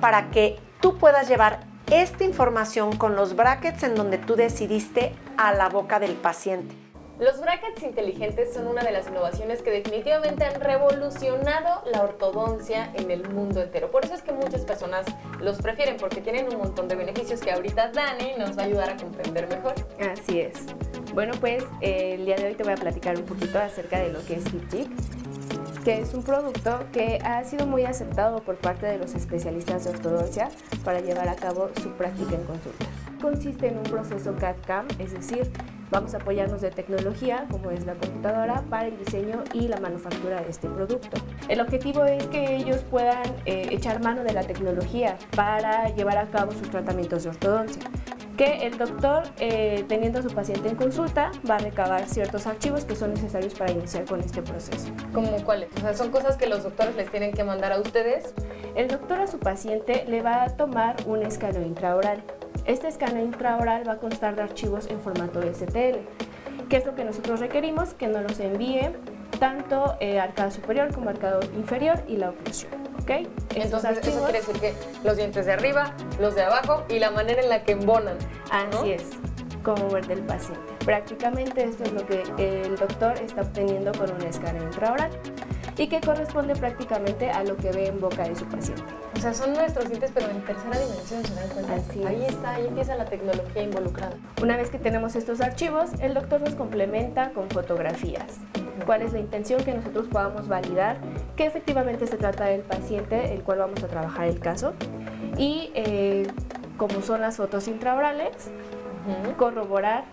para 0.00 0.30
que 0.30 0.58
tú 0.80 0.96
puedas 0.96 1.28
llevar 1.28 1.60
esta 1.90 2.24
información 2.24 2.96
con 2.96 3.16
los 3.16 3.36
brackets 3.36 3.82
en 3.82 3.94
donde 3.94 4.16
tú 4.16 4.34
decidiste 4.34 5.14
a 5.36 5.52
la 5.52 5.68
boca 5.68 6.00
del 6.00 6.12
paciente. 6.12 6.74
Los 7.18 7.40
brackets 7.40 7.82
inteligentes 7.82 8.54
son 8.54 8.68
una 8.68 8.80
de 8.84 8.92
las 8.92 9.08
innovaciones 9.08 9.60
que 9.60 9.72
definitivamente 9.72 10.44
han 10.44 10.60
revolucionado 10.60 11.82
la 11.90 12.02
ortodoncia 12.02 12.92
en 12.94 13.10
el 13.10 13.28
mundo 13.28 13.60
entero. 13.60 13.90
Por 13.90 14.04
eso 14.04 14.14
es 14.14 14.22
que 14.22 14.30
muchas 14.30 14.60
personas 14.60 15.04
los 15.40 15.60
prefieren 15.60 15.96
porque 15.96 16.20
tienen 16.20 16.46
un 16.46 16.58
montón 16.58 16.86
de 16.86 16.94
beneficios 16.94 17.40
que 17.40 17.50
ahorita 17.50 17.90
Dani 17.90 18.34
nos 18.38 18.56
va 18.56 18.62
a 18.62 18.66
ayudar 18.66 18.90
a 18.90 18.96
comprender 18.96 19.48
mejor. 19.48 19.74
Así 19.98 20.40
es. 20.40 20.66
Bueno, 21.12 21.34
pues 21.40 21.64
eh, 21.80 22.14
el 22.14 22.24
día 22.24 22.36
de 22.36 22.46
hoy 22.46 22.54
te 22.54 22.62
voy 22.62 22.74
a 22.74 22.76
platicar 22.76 23.18
un 23.18 23.24
poquito 23.24 23.58
acerca 23.58 23.98
de 23.98 24.12
lo 24.12 24.24
que 24.24 24.34
es 24.34 24.44
FitChick, 24.44 24.88
que 25.82 26.00
es 26.00 26.14
un 26.14 26.22
producto 26.22 26.86
que 26.92 27.18
ha 27.24 27.42
sido 27.42 27.66
muy 27.66 27.84
aceptado 27.84 28.38
por 28.42 28.58
parte 28.58 28.86
de 28.86 28.96
los 28.96 29.16
especialistas 29.16 29.82
de 29.82 29.90
ortodoncia 29.90 30.50
para 30.84 31.00
llevar 31.00 31.28
a 31.28 31.34
cabo 31.34 31.68
su 31.82 31.90
práctica 31.94 32.36
en 32.36 32.44
consulta. 32.44 32.86
Consiste 33.20 33.66
en 33.66 33.78
un 33.78 33.82
proceso 33.82 34.36
CAD-CAM, 34.36 34.86
es 35.00 35.12
decir, 35.12 35.50
vamos 35.90 36.14
a 36.14 36.18
apoyarnos 36.18 36.60
de 36.60 36.70
tecnología, 36.70 37.46
como 37.50 37.70
es 37.70 37.86
la 37.86 37.94
computadora, 37.94 38.62
para 38.68 38.86
el 38.86 38.98
diseño 38.98 39.42
y 39.52 39.68
la 39.68 39.80
manufactura 39.80 40.40
de 40.40 40.50
este 40.50 40.68
producto. 40.68 41.16
El 41.48 41.60
objetivo 41.60 42.04
es 42.04 42.26
que 42.26 42.56
ellos 42.56 42.84
puedan 42.90 43.24
eh, 43.46 43.68
echar 43.70 44.02
mano 44.02 44.22
de 44.22 44.32
la 44.32 44.42
tecnología 44.42 45.16
para 45.34 45.88
llevar 45.94 46.18
a 46.18 46.26
cabo 46.30 46.52
sus 46.52 46.70
tratamientos 46.70 47.24
de 47.24 47.30
ortodoncia 47.30 47.82
que 48.38 48.68
el 48.68 48.78
doctor, 48.78 49.24
eh, 49.40 49.84
teniendo 49.88 50.20
a 50.20 50.22
su 50.22 50.28
paciente 50.28 50.68
en 50.68 50.76
consulta, 50.76 51.32
va 51.50 51.56
a 51.56 51.58
recabar 51.58 52.06
ciertos 52.08 52.46
archivos 52.46 52.84
que 52.84 52.94
son 52.94 53.12
necesarios 53.12 53.52
para 53.54 53.72
iniciar 53.72 54.04
con 54.04 54.20
este 54.20 54.42
proceso. 54.42 54.92
¿Cómo 55.12 55.28
cuáles? 55.44 55.68
O 55.76 55.80
sea, 55.80 55.92
son 55.92 56.10
cosas 56.12 56.36
que 56.36 56.46
los 56.46 56.62
doctores 56.62 56.94
les 56.94 57.10
tienen 57.10 57.32
que 57.32 57.42
mandar 57.42 57.72
a 57.72 57.80
ustedes. 57.80 58.32
El 58.76 58.86
doctor 58.86 59.20
a 59.20 59.26
su 59.26 59.40
paciente 59.40 60.04
le 60.06 60.22
va 60.22 60.44
a 60.44 60.50
tomar 60.50 60.94
un 61.06 61.24
escaneo 61.24 61.62
intraoral. 61.62 62.22
Este 62.64 62.88
escaneo 62.88 63.24
intraoral 63.24 63.86
va 63.88 63.92
a 63.92 63.98
constar 63.98 64.36
de 64.36 64.42
archivos 64.42 64.86
en 64.88 65.00
formato 65.00 65.40
STL, 65.42 65.98
que 66.68 66.76
es 66.76 66.86
lo 66.86 66.94
que 66.94 67.04
nosotros 67.04 67.40
requerimos 67.40 67.94
que 67.94 68.08
nos 68.08 68.22
los 68.22 68.40
envíe 68.40 68.90
tanto 69.38 69.96
eh, 70.00 70.20
arcada 70.20 70.50
superior 70.50 70.92
como 70.92 71.10
arcado 71.10 71.40
inferior 71.56 72.02
y 72.06 72.16
la 72.16 72.30
oclusión. 72.30 72.72
¿ok? 73.02 73.28
Entonces, 73.54 73.98
eso 73.98 74.22
quiere 74.24 74.38
decir 74.38 74.60
que 74.60 74.74
los 75.04 75.16
dientes 75.16 75.46
de 75.46 75.52
arriba, 75.52 75.94
los 76.20 76.34
de 76.34 76.42
abajo 76.42 76.84
y 76.88 76.98
la 76.98 77.10
manera 77.10 77.42
en 77.42 77.48
la 77.48 77.62
que 77.62 77.72
embonan. 77.72 78.16
Así 78.50 78.92
es, 78.92 79.04
como 79.62 79.88
ver 79.88 80.06
del 80.06 80.20
paciente. 80.20 80.60
Prácticamente 80.84 81.64
esto 81.64 81.84
es 81.84 81.92
lo 81.92 82.06
que 82.06 82.22
el 82.38 82.76
doctor 82.76 83.14
está 83.20 83.42
obteniendo 83.42 83.92
con 83.92 84.10
un 84.12 84.22
escáner 84.22 84.62
intraoral 84.62 85.10
y 85.78 85.86
que 85.86 86.00
corresponde 86.00 86.54
prácticamente 86.56 87.30
a 87.30 87.44
lo 87.44 87.56
que 87.56 87.70
ve 87.70 87.86
en 87.86 88.00
boca 88.00 88.24
de 88.24 88.34
su 88.34 88.44
paciente. 88.46 88.82
O 89.16 89.20
sea, 89.20 89.32
son 89.32 89.54
nuestros 89.54 89.88
dientes, 89.88 90.10
pero 90.12 90.28
en 90.28 90.44
tercera 90.44 90.78
dimensión, 90.78 91.24
¿se 91.24 91.34
dan 91.34 91.48
cuenta? 91.48 91.74
Así 91.74 92.04
ahí 92.04 92.22
es. 92.24 92.34
está, 92.34 92.54
ahí 92.54 92.66
empieza 92.66 92.94
la 92.96 93.04
tecnología 93.04 93.62
involucrada. 93.62 94.16
Una 94.42 94.56
vez 94.56 94.70
que 94.70 94.78
tenemos 94.78 95.14
estos 95.14 95.40
archivos, 95.40 95.90
el 96.00 96.14
doctor 96.14 96.40
nos 96.40 96.54
complementa 96.54 97.30
con 97.30 97.48
fotografías. 97.48 98.38
¿Cuál 98.84 99.02
es 99.02 99.12
la 99.12 99.20
intención? 99.20 99.62
Que 99.64 99.72
nosotros 99.72 100.06
podamos 100.08 100.48
validar 100.48 100.98
que 101.36 101.46
efectivamente 101.46 102.06
se 102.06 102.16
trata 102.16 102.46
del 102.46 102.62
paciente, 102.62 103.34
el 103.34 103.42
cual 103.42 103.58
vamos 103.58 103.82
a 103.82 103.86
trabajar 103.86 104.26
el 104.26 104.40
caso. 104.40 104.74
Y 105.36 105.70
eh, 105.74 106.26
como 106.76 107.02
son 107.02 107.20
las 107.20 107.36
fotos 107.36 107.68
intraorales, 107.68 108.50
corroborar 109.36 110.04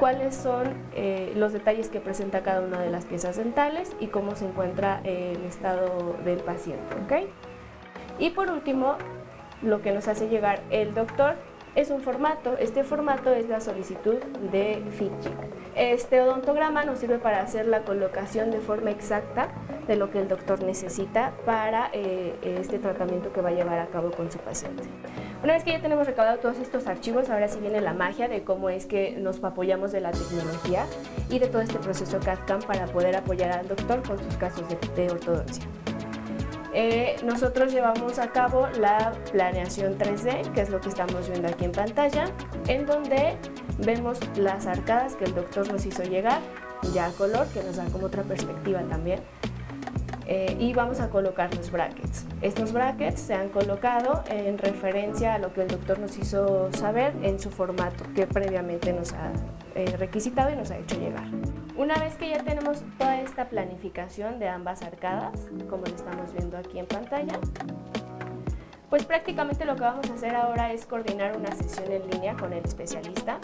cuáles 0.00 0.34
son 0.34 0.74
eh, 0.94 1.32
los 1.36 1.52
detalles 1.52 1.90
que 1.90 2.00
presenta 2.00 2.42
cada 2.42 2.62
una 2.62 2.80
de 2.80 2.90
las 2.90 3.04
piezas 3.04 3.36
dentales 3.36 3.94
y 4.00 4.06
cómo 4.06 4.34
se 4.34 4.46
encuentra 4.46 5.02
el 5.04 5.44
estado 5.44 6.16
del 6.24 6.38
paciente. 6.38 6.96
¿ok? 7.04 7.28
Y 8.18 8.30
por 8.30 8.50
último, 8.50 8.96
lo 9.62 9.82
que 9.82 9.92
nos 9.92 10.08
hace 10.08 10.28
llegar 10.28 10.62
el 10.70 10.94
doctor 10.94 11.36
es 11.74 11.90
un 11.90 12.00
formato. 12.00 12.56
Este 12.58 12.82
formato 12.82 13.32
es 13.32 13.48
la 13.48 13.60
solicitud 13.60 14.16
de 14.50 14.82
FitChick. 14.90 15.36
Este 15.76 16.20
odontograma 16.22 16.84
nos 16.84 16.98
sirve 16.98 17.18
para 17.18 17.42
hacer 17.42 17.66
la 17.66 17.82
colocación 17.82 18.50
de 18.50 18.60
forma 18.60 18.90
exacta 18.90 19.48
de 19.86 19.96
lo 19.96 20.10
que 20.10 20.20
el 20.20 20.28
doctor 20.28 20.62
necesita 20.62 21.32
para 21.44 21.90
eh, 21.92 22.34
este 22.42 22.78
tratamiento 22.78 23.32
que 23.32 23.42
va 23.42 23.50
a 23.50 23.52
llevar 23.52 23.78
a 23.78 23.86
cabo 23.86 24.10
con 24.10 24.32
su 24.32 24.38
paciente. 24.38 24.82
Una 25.42 25.54
vez 25.54 25.64
que 25.64 25.70
ya 25.70 25.80
tenemos 25.80 26.06
recabado 26.06 26.38
todos 26.38 26.58
estos 26.58 26.86
archivos, 26.86 27.30
ahora 27.30 27.48
sí 27.48 27.60
viene 27.60 27.80
la 27.80 27.94
magia 27.94 28.28
de 28.28 28.44
cómo 28.44 28.68
es 28.68 28.84
que 28.84 29.12
nos 29.12 29.42
apoyamos 29.42 29.90
de 29.90 30.02
la 30.02 30.10
tecnología 30.10 30.84
y 31.30 31.38
de 31.38 31.46
todo 31.46 31.62
este 31.62 31.78
proceso 31.78 32.20
CAD-CAM 32.20 32.60
para 32.60 32.84
poder 32.86 33.16
apoyar 33.16 33.52
al 33.52 33.66
doctor 33.66 34.02
con 34.06 34.18
sus 34.18 34.36
casos 34.36 34.68
de, 34.68 34.76
de 34.96 35.10
ortodoncia. 35.10 35.64
Eh, 36.74 37.16
nosotros 37.24 37.72
llevamos 37.72 38.18
a 38.18 38.28
cabo 38.28 38.68
la 38.78 39.12
planeación 39.32 39.98
3D, 39.98 40.52
que 40.52 40.60
es 40.60 40.68
lo 40.68 40.78
que 40.78 40.90
estamos 40.90 41.28
viendo 41.28 41.48
aquí 41.48 41.64
en 41.64 41.72
pantalla, 41.72 42.26
en 42.68 42.84
donde 42.84 43.36
vemos 43.78 44.18
las 44.36 44.66
arcadas 44.66 45.16
que 45.16 45.24
el 45.24 45.34
doctor 45.34 45.72
nos 45.72 45.86
hizo 45.86 46.02
llegar, 46.02 46.40
ya 46.92 47.06
a 47.06 47.12
color, 47.12 47.46
que 47.48 47.62
nos 47.62 47.76
da 47.76 47.86
como 47.86 48.06
otra 48.06 48.22
perspectiva 48.24 48.82
también. 48.82 49.20
Eh, 50.32 50.56
y 50.60 50.72
vamos 50.74 51.00
a 51.00 51.10
colocar 51.10 51.52
los 51.56 51.72
brackets. 51.72 52.24
Estos 52.40 52.72
brackets 52.72 53.20
se 53.20 53.34
han 53.34 53.48
colocado 53.48 54.22
en 54.28 54.58
referencia 54.58 55.34
a 55.34 55.38
lo 55.40 55.52
que 55.52 55.62
el 55.62 55.66
doctor 55.66 55.98
nos 55.98 56.16
hizo 56.18 56.72
saber 56.72 57.12
en 57.22 57.40
su 57.40 57.50
formato 57.50 58.04
que 58.14 58.28
previamente 58.28 58.92
nos 58.92 59.12
ha 59.12 59.32
eh, 59.74 59.96
requisitado 59.98 60.52
y 60.52 60.54
nos 60.54 60.70
ha 60.70 60.78
hecho 60.78 61.00
llegar. 61.00 61.26
Una 61.76 61.96
vez 61.96 62.14
que 62.14 62.28
ya 62.28 62.44
tenemos 62.44 62.84
toda 62.96 63.20
esta 63.20 63.48
planificación 63.48 64.38
de 64.38 64.48
ambas 64.48 64.82
arcadas, 64.82 65.48
como 65.68 65.84
lo 65.84 65.96
estamos 65.96 66.32
viendo 66.32 66.56
aquí 66.56 66.78
en 66.78 66.86
pantalla, 66.86 67.36
pues 68.88 69.04
prácticamente 69.04 69.64
lo 69.64 69.74
que 69.74 69.82
vamos 69.82 70.08
a 70.10 70.14
hacer 70.14 70.36
ahora 70.36 70.72
es 70.72 70.86
coordinar 70.86 71.36
una 71.36 71.50
sesión 71.56 71.90
en 71.90 72.08
línea 72.08 72.36
con 72.36 72.52
el 72.52 72.64
especialista. 72.64 73.40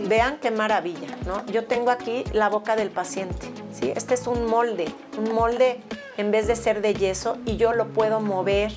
Vean 0.00 0.38
qué 0.40 0.50
maravilla, 0.50 1.08
¿no? 1.26 1.44
Yo 1.46 1.66
tengo 1.66 1.90
aquí 1.90 2.24
la 2.32 2.48
boca 2.48 2.76
del 2.76 2.90
paciente, 2.90 3.46
¿sí? 3.72 3.92
Este 3.94 4.14
es 4.14 4.26
un 4.26 4.46
molde, 4.46 4.86
un 5.18 5.34
molde 5.34 5.80
en 6.16 6.30
vez 6.30 6.46
de 6.46 6.56
ser 6.56 6.80
de 6.80 6.94
yeso 6.94 7.38
y 7.46 7.56
yo 7.56 7.72
lo 7.72 7.88
puedo 7.88 8.20
mover, 8.20 8.72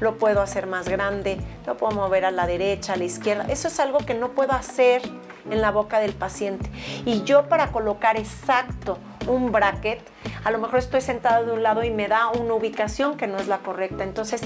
lo 0.00 0.18
puedo 0.18 0.40
hacer 0.40 0.66
más 0.66 0.88
grande, 0.88 1.38
lo 1.66 1.76
puedo 1.76 1.94
mover 1.94 2.24
a 2.24 2.30
la 2.30 2.46
derecha, 2.46 2.94
a 2.94 2.96
la 2.96 3.04
izquierda. 3.04 3.44
Eso 3.48 3.68
es 3.68 3.78
algo 3.80 3.98
que 3.98 4.14
no 4.14 4.32
puedo 4.32 4.52
hacer 4.52 5.02
en 5.50 5.60
la 5.60 5.70
boca 5.70 6.00
del 6.00 6.12
paciente. 6.12 6.70
Y 7.04 7.22
yo 7.22 7.48
para 7.48 7.70
colocar 7.70 8.16
exacto 8.16 8.98
un 9.26 9.52
bracket, 9.52 10.00
a 10.44 10.50
lo 10.50 10.58
mejor 10.58 10.78
estoy 10.78 11.00
sentado 11.00 11.46
de 11.46 11.52
un 11.52 11.62
lado 11.62 11.84
y 11.84 11.90
me 11.90 12.08
da 12.08 12.28
una 12.30 12.54
ubicación 12.54 13.16
que 13.16 13.26
no 13.26 13.38
es 13.38 13.48
la 13.48 13.58
correcta. 13.58 14.04
Entonces, 14.04 14.42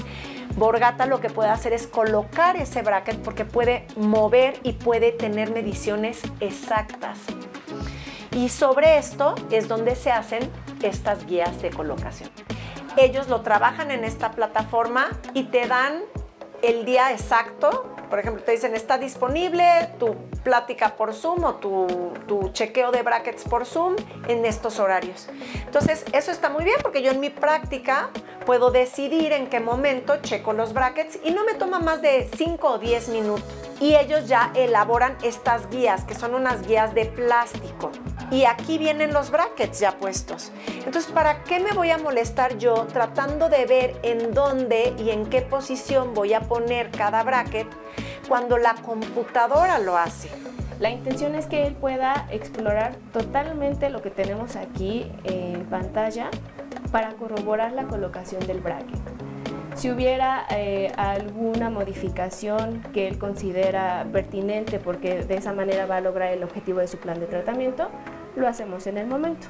Borgata 0.57 1.05
lo 1.05 1.21
que 1.21 1.29
puede 1.29 1.49
hacer 1.49 1.71
es 1.71 1.85
colocar 1.85 2.57
ese 2.57 2.81
bracket 2.81 3.17
porque 3.19 3.45
puede 3.45 3.85
mover 3.95 4.59
y 4.63 4.73
puede 4.73 5.11
tener 5.11 5.51
mediciones 5.51 6.19
exactas. 6.39 7.19
Y 8.31 8.49
sobre 8.49 8.97
esto 8.97 9.35
es 9.51 9.67
donde 9.67 9.95
se 9.95 10.11
hacen 10.11 10.49
estas 10.81 11.27
guías 11.27 11.61
de 11.61 11.69
colocación. 11.69 12.31
Ellos 12.97 13.29
lo 13.29 13.41
trabajan 13.41 13.91
en 13.91 14.03
esta 14.03 14.31
plataforma 14.31 15.09
y 15.35 15.43
te 15.43 15.67
dan 15.67 16.01
el 16.63 16.85
día 16.85 17.11
exacto. 17.11 17.93
Por 18.09 18.17
ejemplo, 18.17 18.41
te 18.41 18.53
dicen, 18.53 18.73
está 18.73 18.97
disponible 18.97 19.89
tu 19.99 20.15
plática 20.43 20.95
por 20.95 21.13
Zoom 21.13 21.43
o 21.43 21.55
tu, 21.55 22.49
chequeo 22.53 22.91
de 22.91 23.03
brackets 23.03 23.43
por 23.43 23.65
Zoom 23.65 23.95
en 24.27 24.45
estos 24.45 24.79
horarios. 24.79 25.29
Entonces, 25.65 26.03
eso 26.13 26.31
está 26.31 26.49
muy 26.49 26.63
bien 26.63 26.77
porque 26.81 27.03
yo 27.03 27.11
en 27.11 27.19
mi 27.19 27.29
práctica 27.29 28.09
puedo 28.47 28.71
decidir 28.71 29.33
en 29.33 29.47
qué 29.47 29.59
momento 29.59 30.21
checo 30.21 30.53
los 30.53 30.71
brackets 30.71 31.19
y 31.21 31.31
no 31.31 31.43
me 31.43 31.53
toma 31.55 31.79
más 31.79 32.01
de 32.01 32.29
5 32.37 32.71
o 32.71 32.79
10 32.79 33.09
minutos. 33.09 33.43
Y 33.81 33.95
ellos 33.95 34.25
ya 34.25 34.51
elaboran 34.55 35.17
estas 35.21 35.69
guías, 35.69 36.05
que 36.05 36.15
son 36.15 36.33
unas 36.33 36.65
guías 36.65 36.95
de 36.95 37.07
plástico. 37.07 37.91
Y 38.31 38.45
aquí 38.45 38.77
vienen 38.77 39.13
los 39.13 39.31
brackets 39.31 39.81
ya 39.81 39.97
puestos. 39.97 40.53
Entonces, 40.77 41.11
¿para 41.11 41.43
qué 41.43 41.59
me 41.59 41.73
voy 41.73 41.91
a 41.91 41.97
molestar 41.97 42.57
yo 42.57 42.87
tratando 42.93 43.49
de 43.49 43.65
ver 43.65 43.99
en 44.01 44.33
dónde 44.33 44.93
y 44.97 45.09
en 45.09 45.25
qué 45.25 45.41
posición 45.41 46.13
voy 46.13 46.33
a 46.33 46.39
poner 46.39 46.89
cada 46.91 47.23
bracket 47.23 47.67
cuando 48.29 48.57
la 48.57 48.75
computadora 48.75 49.77
lo 49.77 49.97
hace? 49.97 50.29
La 50.79 50.89
intención 50.89 51.35
es 51.35 51.47
que 51.47 51.67
él 51.67 51.75
pueda 51.75 52.27
explorar 52.31 52.95
totalmente 53.11 53.89
lo 53.89 54.01
que 54.01 54.09
tenemos 54.09 54.55
aquí 54.55 55.11
en 55.25 55.65
pantalla 55.65 56.29
para 56.97 57.13
corroborar 57.13 57.73
la 57.73 57.83
colocación 57.83 58.47
del 58.47 58.59
bracket. 58.59 58.99
Si 59.75 59.91
hubiera 59.91 60.47
eh, 60.49 60.91
alguna 60.97 61.69
modificación 61.69 62.81
que 62.91 63.07
él 63.07 63.19
considera 63.19 64.03
pertinente 64.11 64.79
porque 64.79 65.23
de 65.23 65.35
esa 65.35 65.53
manera 65.53 65.85
va 65.85 65.97
a 65.97 66.01
lograr 66.01 66.33
el 66.33 66.41
objetivo 66.43 66.79
de 66.79 66.87
su 66.87 66.97
plan 66.97 67.19
de 67.19 67.27
tratamiento, 67.27 67.91
lo 68.35 68.47
hacemos 68.47 68.87
en 68.87 68.97
el 68.97 69.05
momento. 69.05 69.45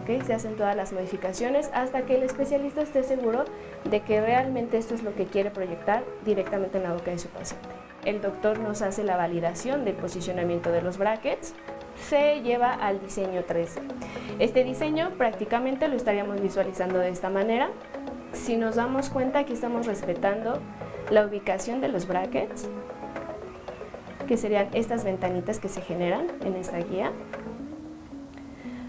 ¿okay? 0.00 0.20
Se 0.20 0.32
hacen 0.32 0.54
todas 0.54 0.76
las 0.76 0.92
modificaciones 0.92 1.72
hasta 1.74 2.02
que 2.02 2.14
el 2.14 2.22
especialista 2.22 2.82
esté 2.82 3.02
seguro 3.02 3.46
de 3.90 3.98
que 4.02 4.20
realmente 4.20 4.78
esto 4.78 4.94
es 4.94 5.02
lo 5.02 5.12
que 5.16 5.24
quiere 5.24 5.50
proyectar 5.50 6.04
directamente 6.24 6.78
en 6.78 6.84
la 6.84 6.92
boca 6.92 7.10
de 7.10 7.18
su 7.18 7.26
paciente. 7.30 7.68
El 8.04 8.20
doctor 8.20 8.60
nos 8.60 8.80
hace 8.80 9.02
la 9.02 9.16
validación 9.16 9.84
del 9.84 9.96
posicionamiento 9.96 10.70
de 10.70 10.82
los 10.82 10.98
brackets, 10.98 11.52
se 11.96 12.40
lleva 12.42 12.72
al 12.72 13.00
diseño 13.00 13.42
3D. 13.46 13.80
Este 14.38 14.64
diseño 14.64 15.10
prácticamente 15.16 15.88
lo 15.88 15.96
estaríamos 15.96 16.40
visualizando 16.40 16.98
de 16.98 17.10
esta 17.10 17.30
manera. 17.30 17.70
Si 18.32 18.56
nos 18.56 18.76
damos 18.76 19.10
cuenta, 19.10 19.40
aquí 19.40 19.52
estamos 19.52 19.86
respetando 19.86 20.60
la 21.10 21.26
ubicación 21.26 21.80
de 21.80 21.88
los 21.88 22.06
brackets, 22.06 22.68
que 24.26 24.36
serían 24.36 24.68
estas 24.72 25.04
ventanitas 25.04 25.58
que 25.58 25.68
se 25.68 25.82
generan 25.82 26.26
en 26.44 26.54
esta 26.54 26.78
guía, 26.78 27.12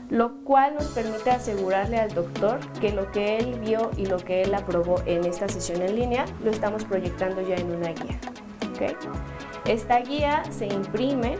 lo 0.09 0.35
cual 0.43 0.75
nos 0.75 0.87
permite 0.89 1.31
asegurarle 1.31 1.97
al 1.97 2.13
doctor 2.13 2.59
que 2.79 2.91
lo 2.91 3.11
que 3.11 3.37
él 3.37 3.59
vio 3.59 3.91
y 3.97 4.05
lo 4.05 4.17
que 4.17 4.43
él 4.43 4.53
aprobó 4.53 5.01
en 5.05 5.25
esta 5.25 5.49
sesión 5.49 5.81
en 5.81 5.95
línea 5.95 6.25
lo 6.43 6.51
estamos 6.51 6.85
proyectando 6.85 7.41
ya 7.41 7.55
en 7.55 7.71
una 7.71 7.89
guía. 7.89 8.19
¿okay? 8.73 8.95
Esta 9.65 9.99
guía 9.99 10.43
se 10.51 10.67
imprime 10.67 11.39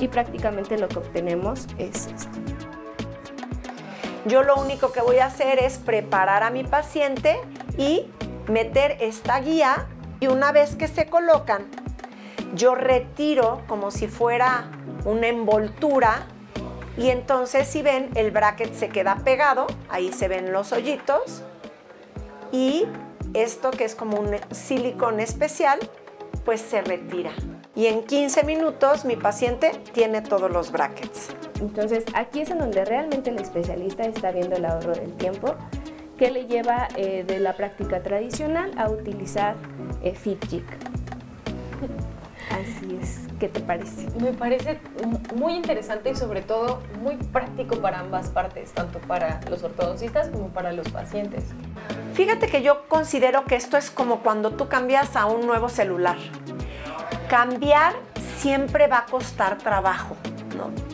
y 0.00 0.08
prácticamente 0.08 0.78
lo 0.78 0.88
que 0.88 0.98
obtenemos 0.98 1.66
es 1.78 2.06
esto. 2.06 2.38
Yo 4.26 4.42
lo 4.42 4.56
único 4.56 4.92
que 4.92 5.00
voy 5.00 5.18
a 5.18 5.26
hacer 5.26 5.58
es 5.58 5.78
preparar 5.78 6.42
a 6.42 6.50
mi 6.50 6.64
paciente 6.64 7.40
y 7.78 8.06
meter 8.48 8.96
esta 9.00 9.40
guía 9.40 9.86
y 10.20 10.26
una 10.26 10.52
vez 10.52 10.76
que 10.76 10.88
se 10.88 11.06
colocan, 11.06 11.66
yo 12.54 12.74
retiro 12.74 13.62
como 13.66 13.90
si 13.90 14.08
fuera 14.08 14.70
una 15.04 15.28
envoltura 15.28 16.26
y 16.96 17.08
entonces 17.08 17.66
si 17.66 17.80
ven 17.80 18.10
el 18.14 18.30
bracket 18.30 18.74
se 18.74 18.88
queda 18.90 19.16
pegado, 19.24 19.66
ahí 19.88 20.12
se 20.12 20.28
ven 20.28 20.52
los 20.52 20.72
hoyitos 20.72 21.42
y 22.52 22.86
esto 23.32 23.70
que 23.70 23.84
es 23.84 23.94
como 23.94 24.18
un 24.18 24.36
silicón 24.50 25.20
especial 25.20 25.78
pues 26.44 26.60
se 26.60 26.82
retira. 26.82 27.32
Y 27.76 27.86
en 27.86 28.02
15 28.02 28.42
minutos 28.44 29.04
mi 29.04 29.16
paciente 29.16 29.72
tiene 29.92 30.22
todos 30.22 30.50
los 30.50 30.72
brackets. 30.72 31.28
Entonces 31.60 32.04
aquí 32.14 32.40
es 32.40 32.50
en 32.50 32.58
donde 32.58 32.84
realmente 32.84 33.30
el 33.30 33.38
especialista 33.38 34.04
está 34.04 34.32
viendo 34.32 34.56
el 34.56 34.64
ahorro 34.64 34.92
del 34.92 35.12
tiempo 35.14 35.54
que 36.18 36.30
le 36.30 36.46
lleva 36.46 36.88
eh, 36.96 37.24
de 37.26 37.38
la 37.38 37.56
práctica 37.56 38.02
tradicional 38.02 38.72
a 38.76 38.90
utilizar 38.90 39.54
eh, 40.02 40.14
FitJig. 40.14 40.64
Así 42.50 42.98
es, 43.00 43.20
¿qué 43.38 43.48
te 43.48 43.60
parece? 43.60 44.08
Me 44.20 44.32
parece 44.32 44.80
muy 45.34 45.54
interesante 45.54 46.10
y 46.10 46.16
sobre 46.16 46.42
todo 46.42 46.82
muy 47.00 47.16
práctico 47.16 47.76
para 47.76 48.00
ambas 48.00 48.28
partes, 48.28 48.72
tanto 48.72 48.98
para 48.98 49.40
los 49.48 49.62
ortodoncistas 49.62 50.28
como 50.28 50.48
para 50.48 50.72
los 50.72 50.88
pacientes. 50.88 51.44
Fíjate 52.14 52.48
que 52.48 52.60
yo 52.60 52.86
considero 52.88 53.44
que 53.44 53.54
esto 53.54 53.76
es 53.78 53.90
como 53.90 54.20
cuando 54.20 54.50
tú 54.50 54.68
cambias 54.68 55.16
a 55.16 55.26
un 55.26 55.46
nuevo 55.46 55.68
celular. 55.68 56.18
Cambiar 57.30 57.94
siempre 58.38 58.88
va 58.88 58.98
a 58.98 59.06
costar 59.06 59.56
trabajo. 59.56 60.16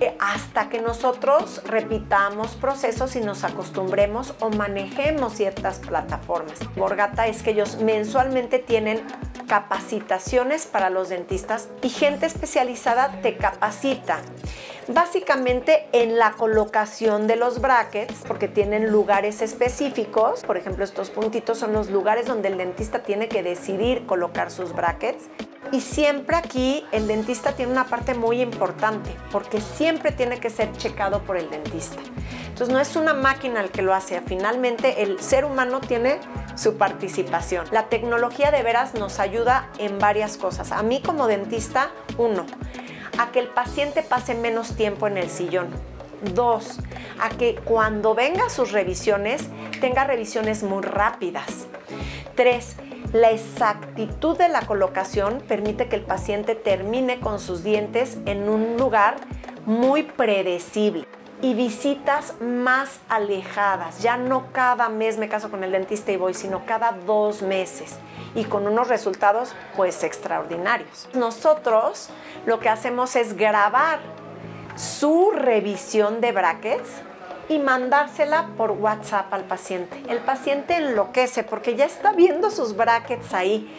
Eh, 0.00 0.14
hasta 0.20 0.68
que 0.68 0.82
nosotros 0.82 1.62
repitamos 1.64 2.48
procesos 2.56 3.16
y 3.16 3.20
nos 3.20 3.42
acostumbremos 3.42 4.34
o 4.40 4.50
manejemos 4.50 5.32
ciertas 5.32 5.78
plataformas. 5.78 6.58
Borgata 6.76 7.26
es 7.26 7.42
que 7.42 7.52
ellos 7.52 7.78
mensualmente 7.80 8.58
tienen 8.58 9.00
capacitaciones 9.48 10.66
para 10.66 10.90
los 10.90 11.08
dentistas 11.08 11.70
y 11.82 11.88
gente 11.88 12.26
especializada 12.26 13.22
te 13.22 13.38
capacita. 13.38 14.18
Básicamente 14.88 15.88
en 15.90 16.16
la 16.16 16.32
colocación 16.32 17.26
de 17.26 17.34
los 17.34 17.60
brackets, 17.60 18.22
porque 18.28 18.46
tienen 18.46 18.92
lugares 18.92 19.42
específicos, 19.42 20.44
por 20.44 20.56
ejemplo 20.56 20.84
estos 20.84 21.10
puntitos 21.10 21.58
son 21.58 21.72
los 21.72 21.90
lugares 21.90 22.26
donde 22.26 22.48
el 22.48 22.56
dentista 22.56 23.02
tiene 23.02 23.28
que 23.28 23.42
decidir 23.42 24.06
colocar 24.06 24.52
sus 24.52 24.72
brackets. 24.72 25.24
Y 25.72 25.80
siempre 25.80 26.36
aquí 26.36 26.86
el 26.92 27.08
dentista 27.08 27.56
tiene 27.56 27.72
una 27.72 27.86
parte 27.86 28.14
muy 28.14 28.40
importante, 28.40 29.10
porque 29.32 29.60
siempre 29.60 30.12
tiene 30.12 30.38
que 30.38 30.50
ser 30.50 30.70
checado 30.76 31.22
por 31.22 31.36
el 31.36 31.50
dentista. 31.50 32.00
Entonces 32.46 32.72
no 32.72 32.78
es 32.78 32.94
una 32.94 33.12
máquina 33.12 33.60
el 33.60 33.70
que 33.70 33.82
lo 33.82 33.92
hace, 33.92 34.20
finalmente 34.20 35.02
el 35.02 35.20
ser 35.20 35.44
humano 35.44 35.80
tiene 35.80 36.20
su 36.54 36.76
participación. 36.76 37.66
La 37.72 37.88
tecnología 37.88 38.52
de 38.52 38.62
veras 38.62 38.94
nos 38.94 39.18
ayuda 39.18 39.68
en 39.78 39.98
varias 39.98 40.36
cosas. 40.36 40.70
A 40.70 40.84
mí 40.84 41.02
como 41.02 41.26
dentista, 41.26 41.90
uno, 42.16 42.46
a 43.18 43.32
que 43.32 43.40
el 43.40 43.48
paciente 43.48 44.02
pase 44.02 44.34
menos 44.34 44.76
tiempo 44.76 45.06
en 45.06 45.16
el 45.18 45.30
sillón. 45.30 45.68
Dos, 46.34 46.80
a 47.20 47.30
que 47.30 47.56
cuando 47.56 48.14
venga 48.14 48.48
sus 48.48 48.72
revisiones, 48.72 49.48
tenga 49.80 50.04
revisiones 50.04 50.62
muy 50.62 50.82
rápidas. 50.82 51.66
Tres, 52.34 52.76
la 53.12 53.30
exactitud 53.30 54.36
de 54.36 54.48
la 54.48 54.62
colocación 54.62 55.42
permite 55.46 55.88
que 55.88 55.96
el 55.96 56.02
paciente 56.02 56.54
termine 56.54 57.20
con 57.20 57.38
sus 57.38 57.62
dientes 57.62 58.18
en 58.26 58.48
un 58.48 58.76
lugar 58.76 59.16
muy 59.64 60.02
predecible 60.02 61.06
y 61.42 61.54
visitas 61.54 62.34
más 62.40 63.00
alejadas. 63.08 64.02
Ya 64.02 64.16
no 64.16 64.52
cada 64.52 64.88
mes 64.88 65.18
me 65.18 65.28
caso 65.28 65.50
con 65.50 65.64
el 65.64 65.72
dentista 65.72 66.12
y 66.12 66.16
voy, 66.16 66.34
sino 66.34 66.64
cada 66.66 66.92
dos 66.92 67.42
meses 67.42 67.96
y 68.34 68.44
con 68.44 68.66
unos 68.66 68.88
resultados 68.88 69.54
pues 69.76 70.02
extraordinarios. 70.02 71.08
Nosotros 71.14 72.10
lo 72.44 72.60
que 72.60 72.68
hacemos 72.68 73.16
es 73.16 73.36
grabar 73.36 74.00
su 74.76 75.30
revisión 75.32 76.20
de 76.20 76.32
brackets 76.32 76.90
y 77.48 77.58
mandársela 77.58 78.48
por 78.56 78.72
WhatsApp 78.72 79.32
al 79.32 79.44
paciente. 79.44 80.02
El 80.08 80.18
paciente 80.18 80.76
enloquece 80.76 81.42
porque 81.44 81.76
ya 81.76 81.84
está 81.84 82.12
viendo 82.12 82.50
sus 82.50 82.76
brackets 82.76 83.32
ahí 83.34 83.70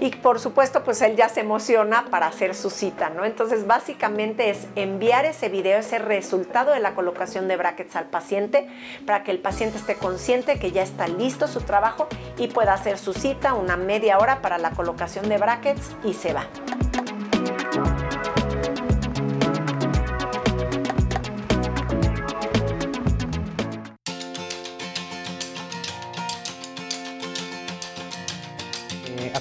y 0.00 0.10
por 0.10 0.40
supuesto 0.40 0.82
pues 0.84 1.00
él 1.02 1.16
ya 1.16 1.28
se 1.28 1.40
emociona 1.40 2.06
para 2.10 2.26
hacer 2.26 2.54
su 2.54 2.70
cita, 2.70 3.10
¿no? 3.10 3.24
Entonces 3.24 3.66
básicamente 3.66 4.50
es 4.50 4.66
enviar 4.76 5.24
ese 5.24 5.48
video, 5.48 5.78
ese 5.78 5.98
resultado 5.98 6.72
de 6.72 6.80
la 6.80 6.94
colocación 6.94 7.48
de 7.48 7.56
brackets 7.56 7.96
al 7.96 8.06
paciente 8.06 8.68
para 9.06 9.22
que 9.22 9.30
el 9.30 9.38
paciente 9.38 9.78
esté 9.78 9.96
consciente 9.96 10.58
que 10.58 10.72
ya 10.72 10.82
está 10.82 11.08
listo 11.08 11.46
su 11.46 11.60
trabajo 11.60 12.08
y 12.38 12.48
pueda 12.48 12.74
hacer 12.74 12.98
su 12.98 13.12
cita 13.12 13.54
una 13.54 13.76
media 13.76 14.18
hora 14.18 14.42
para 14.42 14.58
la 14.58 14.70
colocación 14.70 15.28
de 15.28 15.38
brackets 15.38 15.92
y 16.04 16.14
se 16.14 16.32
va. 16.32 16.46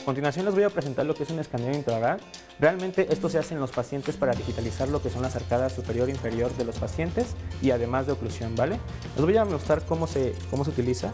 Continuación 0.03 0.45
les 0.45 0.53
voy 0.53 0.63
a 0.63 0.69
presentar 0.69 1.05
lo 1.05 1.15
que 1.15 1.23
es 1.23 1.29
un 1.29 1.39
escaneo 1.39 1.73
intraoral. 1.73 2.19
Realmente 2.59 3.07
esto 3.11 3.29
se 3.29 3.37
hace 3.37 3.53
en 3.53 3.59
los 3.59 3.71
pacientes 3.71 4.17
para 4.17 4.33
digitalizar 4.33 4.87
lo 4.87 5.01
que 5.01 5.09
son 5.09 5.21
las 5.21 5.35
arcadas 5.35 5.73
superior 5.73 6.09
e 6.09 6.11
inferior 6.11 6.51
de 6.55 6.65
los 6.65 6.77
pacientes 6.77 7.35
y 7.61 7.71
además 7.71 8.07
de 8.07 8.13
oclusión, 8.13 8.55
¿vale? 8.55 8.79
Les 9.15 9.25
voy 9.25 9.37
a 9.37 9.45
mostrar 9.45 9.83
cómo 9.85 10.07
se, 10.07 10.33
cómo 10.49 10.63
se 10.63 10.71
utiliza. 10.71 11.11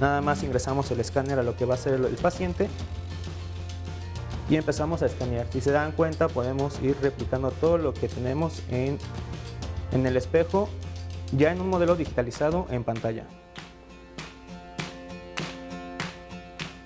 Nada 0.00 0.20
más 0.20 0.42
ingresamos 0.42 0.90
el 0.90 1.00
escáner 1.00 1.38
a 1.38 1.42
lo 1.42 1.56
que 1.56 1.64
va 1.64 1.74
a 1.74 1.78
ser 1.78 1.94
el, 1.94 2.16
paciente 2.16 2.68
y 4.48 4.56
empezamos 4.56 5.02
a 5.02 5.06
escanear. 5.06 5.46
Si 5.52 5.60
se 5.60 5.70
dan 5.70 5.92
cuenta 5.92 6.28
podemos 6.28 6.80
ir 6.82 6.96
replicando 7.00 7.50
todo 7.50 7.78
lo 7.78 7.94
que 7.94 8.08
tenemos 8.08 8.62
en, 8.70 8.98
en 9.92 10.06
el 10.06 10.16
espejo 10.16 10.68
ya 11.36 11.52
en 11.52 11.60
un 11.60 11.68
modelo 11.68 11.96
digitalizado 11.96 12.66
en 12.70 12.84
pantalla. 12.84 13.26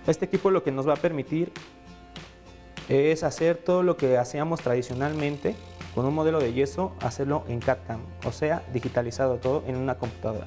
Este 0.06 0.24
equipo 0.26 0.50
lo 0.50 0.62
que 0.62 0.70
nos 0.70 0.88
va 0.88 0.94
a 0.94 0.96
permitir 0.96 1.52
es 2.88 3.24
hacer 3.24 3.56
todo 3.56 3.82
lo 3.82 3.96
que 3.96 4.16
hacíamos 4.18 4.60
tradicionalmente 4.60 5.56
con 5.96 6.04
un 6.06 6.14
modelo 6.14 6.38
de 6.38 6.52
yeso, 6.52 6.92
hacerlo 7.00 7.44
en 7.48 7.58
CAD-CAM, 7.58 8.00
o 8.24 8.30
sea, 8.30 8.62
digitalizado 8.72 9.38
todo 9.38 9.64
en 9.66 9.76
una 9.76 9.96
computadora. 9.96 10.46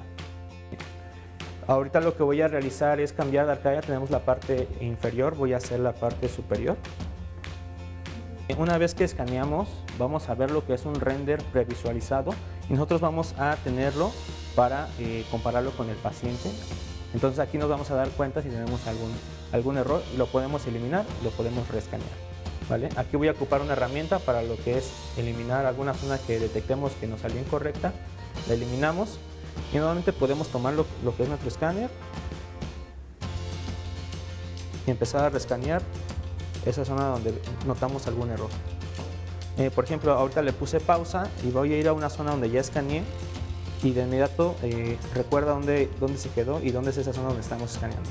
Ahorita 1.66 2.00
lo 2.00 2.16
que 2.16 2.22
voy 2.22 2.40
a 2.40 2.48
realizar 2.48 3.00
es 3.00 3.12
cambiar 3.12 3.46
de 3.46 3.52
arcada, 3.52 3.82
tenemos 3.82 4.10
la 4.10 4.20
parte 4.20 4.66
inferior, 4.80 5.36
voy 5.36 5.52
a 5.52 5.58
hacer 5.58 5.80
la 5.80 5.92
parte 5.92 6.28
superior. 6.28 6.76
Una 8.56 8.78
vez 8.78 8.94
que 8.94 9.04
escaneamos, 9.04 9.68
vamos 9.98 10.28
a 10.28 10.34
ver 10.34 10.50
lo 10.50 10.64
que 10.66 10.74
es 10.74 10.86
un 10.86 10.94
render 10.94 11.42
previsualizado 11.52 12.32
y 12.68 12.72
nosotros 12.72 13.00
vamos 13.00 13.34
a 13.38 13.56
tenerlo 13.62 14.10
para 14.56 14.88
eh, 14.98 15.24
compararlo 15.30 15.70
con 15.72 15.90
el 15.90 15.96
paciente. 15.96 16.50
Entonces 17.12 17.38
aquí 17.38 17.58
nos 17.58 17.68
vamos 17.68 17.90
a 17.90 17.94
dar 17.94 18.08
cuenta 18.10 18.42
si 18.42 18.48
tenemos 18.48 18.86
algún 18.86 19.10
algún 19.52 19.78
error, 19.78 20.02
lo 20.16 20.26
podemos 20.26 20.66
eliminar, 20.66 21.04
lo 21.24 21.30
podemos 21.30 21.68
reescanear. 21.68 22.30
¿vale? 22.68 22.88
Aquí 22.96 23.16
voy 23.16 23.28
a 23.28 23.32
ocupar 23.32 23.60
una 23.60 23.72
herramienta 23.72 24.20
para 24.20 24.42
lo 24.42 24.56
que 24.56 24.78
es 24.78 24.90
eliminar 25.16 25.66
alguna 25.66 25.92
zona 25.92 26.18
que 26.18 26.38
detectemos 26.38 26.92
que 26.92 27.06
nos 27.06 27.20
salió 27.20 27.40
incorrecta, 27.40 27.92
la 28.48 28.54
eliminamos 28.54 29.18
y 29.72 29.76
nuevamente 29.76 30.12
podemos 30.12 30.48
tomar 30.48 30.74
lo, 30.74 30.86
que 31.16 31.24
es 31.24 31.28
nuestro 31.28 31.48
escáner 31.48 31.90
y 34.86 34.90
empezar 34.90 35.24
a 35.24 35.30
rescanear 35.30 35.82
esa 36.64 36.84
zona 36.84 37.06
donde 37.08 37.34
notamos 37.66 38.06
algún 38.06 38.30
error. 38.30 38.50
Eh, 39.58 39.70
por 39.70 39.84
ejemplo, 39.84 40.12
ahorita 40.12 40.40
le 40.42 40.52
puse 40.52 40.80
pausa 40.80 41.28
y 41.44 41.50
voy 41.50 41.74
a 41.74 41.76
ir 41.76 41.88
a 41.88 41.92
una 41.92 42.08
zona 42.08 42.30
donde 42.30 42.50
ya 42.50 42.60
escaneé 42.60 43.02
y 43.82 43.92
de 43.92 44.02
inmediato 44.02 44.54
eh, 44.62 44.96
recuerda 45.14 45.52
dónde, 45.52 45.90
dónde 45.98 46.18
se 46.18 46.28
quedó 46.30 46.62
y 46.62 46.70
dónde 46.70 46.90
es 46.90 46.98
esa 46.98 47.12
zona 47.12 47.28
donde 47.28 47.42
estamos 47.42 47.72
escaneando. 47.72 48.08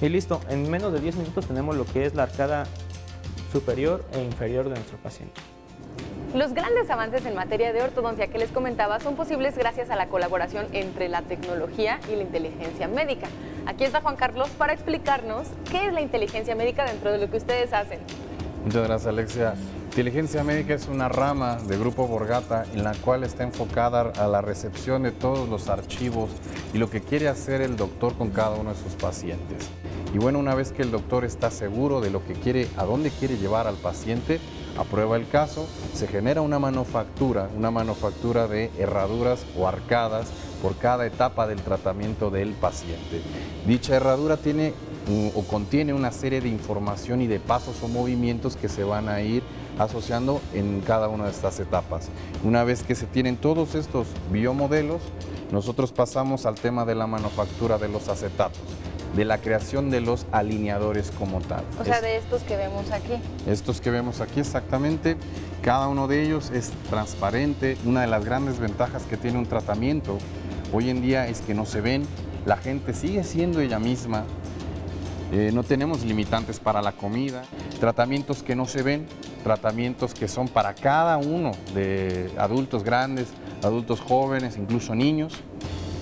Y 0.00 0.08
listo, 0.08 0.40
en 0.48 0.70
menos 0.70 0.92
de 0.92 1.00
10 1.00 1.16
minutos 1.16 1.46
tenemos 1.46 1.76
lo 1.76 1.84
que 1.84 2.04
es 2.04 2.14
la 2.14 2.24
arcada 2.24 2.66
superior 3.52 4.04
e 4.12 4.22
inferior 4.22 4.64
de 4.64 4.70
nuestro 4.70 4.98
paciente. 4.98 5.40
Los 6.34 6.52
grandes 6.52 6.90
avances 6.90 7.24
en 7.26 7.36
materia 7.36 7.72
de 7.72 7.80
ortodoncia 7.80 8.26
que 8.26 8.38
les 8.38 8.50
comentaba 8.50 8.98
son 8.98 9.14
posibles 9.14 9.56
gracias 9.56 9.90
a 9.90 9.96
la 9.96 10.08
colaboración 10.08 10.66
entre 10.72 11.08
la 11.08 11.22
tecnología 11.22 12.00
y 12.12 12.16
la 12.16 12.22
inteligencia 12.22 12.88
médica. 12.88 13.28
Aquí 13.66 13.84
está 13.84 14.00
Juan 14.00 14.16
Carlos 14.16 14.48
para 14.58 14.72
explicarnos 14.72 15.46
qué 15.70 15.86
es 15.86 15.92
la 15.92 16.00
inteligencia 16.00 16.56
médica 16.56 16.84
dentro 16.84 17.12
de 17.12 17.18
lo 17.18 17.30
que 17.30 17.36
ustedes 17.36 17.72
hacen. 17.72 18.00
Muchas 18.64 18.82
gracias, 18.88 19.06
Alexia. 19.06 19.54
Inteligencia 19.90 20.42
médica 20.42 20.74
es 20.74 20.88
una 20.88 21.08
rama 21.08 21.58
de 21.68 21.78
Grupo 21.78 22.08
Borgata 22.08 22.64
en 22.74 22.82
la 22.82 22.94
cual 22.94 23.22
está 23.22 23.44
enfocada 23.44 24.10
a 24.18 24.26
la 24.26 24.40
recepción 24.40 25.04
de 25.04 25.12
todos 25.12 25.48
los 25.48 25.68
archivos 25.68 26.30
y 26.72 26.78
lo 26.78 26.90
que 26.90 27.00
quiere 27.00 27.28
hacer 27.28 27.60
el 27.60 27.76
doctor 27.76 28.18
con 28.18 28.30
cada 28.30 28.56
uno 28.56 28.70
de 28.70 28.76
sus 28.76 28.94
pacientes. 28.94 29.70
Y 30.14 30.18
bueno, 30.18 30.38
una 30.38 30.54
vez 30.54 30.70
que 30.70 30.82
el 30.82 30.92
doctor 30.92 31.24
está 31.24 31.50
seguro 31.50 32.00
de 32.00 32.08
lo 32.08 32.24
que 32.24 32.34
quiere, 32.34 32.68
a 32.76 32.84
dónde 32.84 33.10
quiere 33.10 33.36
llevar 33.36 33.66
al 33.66 33.74
paciente, 33.74 34.38
aprueba 34.78 35.16
el 35.16 35.26
caso, 35.26 35.66
se 35.92 36.06
genera 36.06 36.40
una 36.40 36.60
manufactura, 36.60 37.50
una 37.56 37.72
manufactura 37.72 38.46
de 38.46 38.70
herraduras 38.78 39.44
o 39.58 39.66
arcadas 39.66 40.28
por 40.62 40.76
cada 40.76 41.04
etapa 41.04 41.48
del 41.48 41.60
tratamiento 41.60 42.30
del 42.30 42.52
paciente. 42.52 43.22
Dicha 43.66 43.96
herradura 43.96 44.36
tiene 44.36 44.72
o 45.34 45.42
contiene 45.42 45.92
una 45.92 46.12
serie 46.12 46.40
de 46.40 46.48
información 46.48 47.20
y 47.20 47.26
de 47.26 47.40
pasos 47.40 47.82
o 47.82 47.88
movimientos 47.88 48.54
que 48.54 48.68
se 48.68 48.84
van 48.84 49.08
a 49.08 49.20
ir 49.20 49.42
asociando 49.78 50.40
en 50.54 50.80
cada 50.80 51.08
una 51.08 51.24
de 51.24 51.30
estas 51.32 51.58
etapas. 51.58 52.08
Una 52.44 52.62
vez 52.62 52.84
que 52.84 52.94
se 52.94 53.06
tienen 53.06 53.36
todos 53.36 53.74
estos 53.74 54.06
biomodelos, 54.30 55.02
nosotros 55.50 55.92
pasamos 55.92 56.46
al 56.46 56.54
tema 56.54 56.84
de 56.84 56.94
la 56.94 57.06
manufactura 57.06 57.78
de 57.78 57.88
los 57.88 58.08
acetatos, 58.08 58.62
de 59.16 59.24
la 59.24 59.38
creación 59.38 59.90
de 59.90 60.00
los 60.00 60.26
alineadores 60.32 61.10
como 61.12 61.40
tal. 61.40 61.64
O 61.80 61.84
sea, 61.84 62.00
de 62.00 62.16
estos 62.16 62.42
que 62.42 62.56
vemos 62.56 62.90
aquí. 62.90 63.14
Estos 63.46 63.80
que 63.80 63.90
vemos 63.90 64.20
aquí 64.20 64.40
exactamente, 64.40 65.16
cada 65.62 65.88
uno 65.88 66.08
de 66.08 66.22
ellos 66.22 66.50
es 66.50 66.72
transparente. 66.90 67.76
Una 67.84 68.02
de 68.02 68.06
las 68.08 68.24
grandes 68.24 68.58
ventajas 68.58 69.04
que 69.04 69.16
tiene 69.16 69.38
un 69.38 69.46
tratamiento 69.46 70.18
hoy 70.72 70.90
en 70.90 71.02
día 71.02 71.28
es 71.28 71.40
que 71.40 71.54
no 71.54 71.66
se 71.66 71.80
ven, 71.80 72.06
la 72.46 72.56
gente 72.56 72.94
sigue 72.94 73.22
siendo 73.24 73.60
ella 73.60 73.78
misma, 73.78 74.24
eh, 75.32 75.50
no 75.52 75.62
tenemos 75.62 76.04
limitantes 76.04 76.60
para 76.60 76.82
la 76.82 76.92
comida, 76.92 77.42
tratamientos 77.80 78.42
que 78.42 78.54
no 78.54 78.66
se 78.66 78.82
ven, 78.82 79.06
tratamientos 79.42 80.14
que 80.14 80.28
son 80.28 80.48
para 80.48 80.74
cada 80.74 81.16
uno 81.16 81.52
de 81.74 82.30
adultos 82.38 82.84
grandes, 82.84 83.28
adultos 83.62 84.00
jóvenes, 84.00 84.56
incluso 84.56 84.94
niños, 84.94 85.34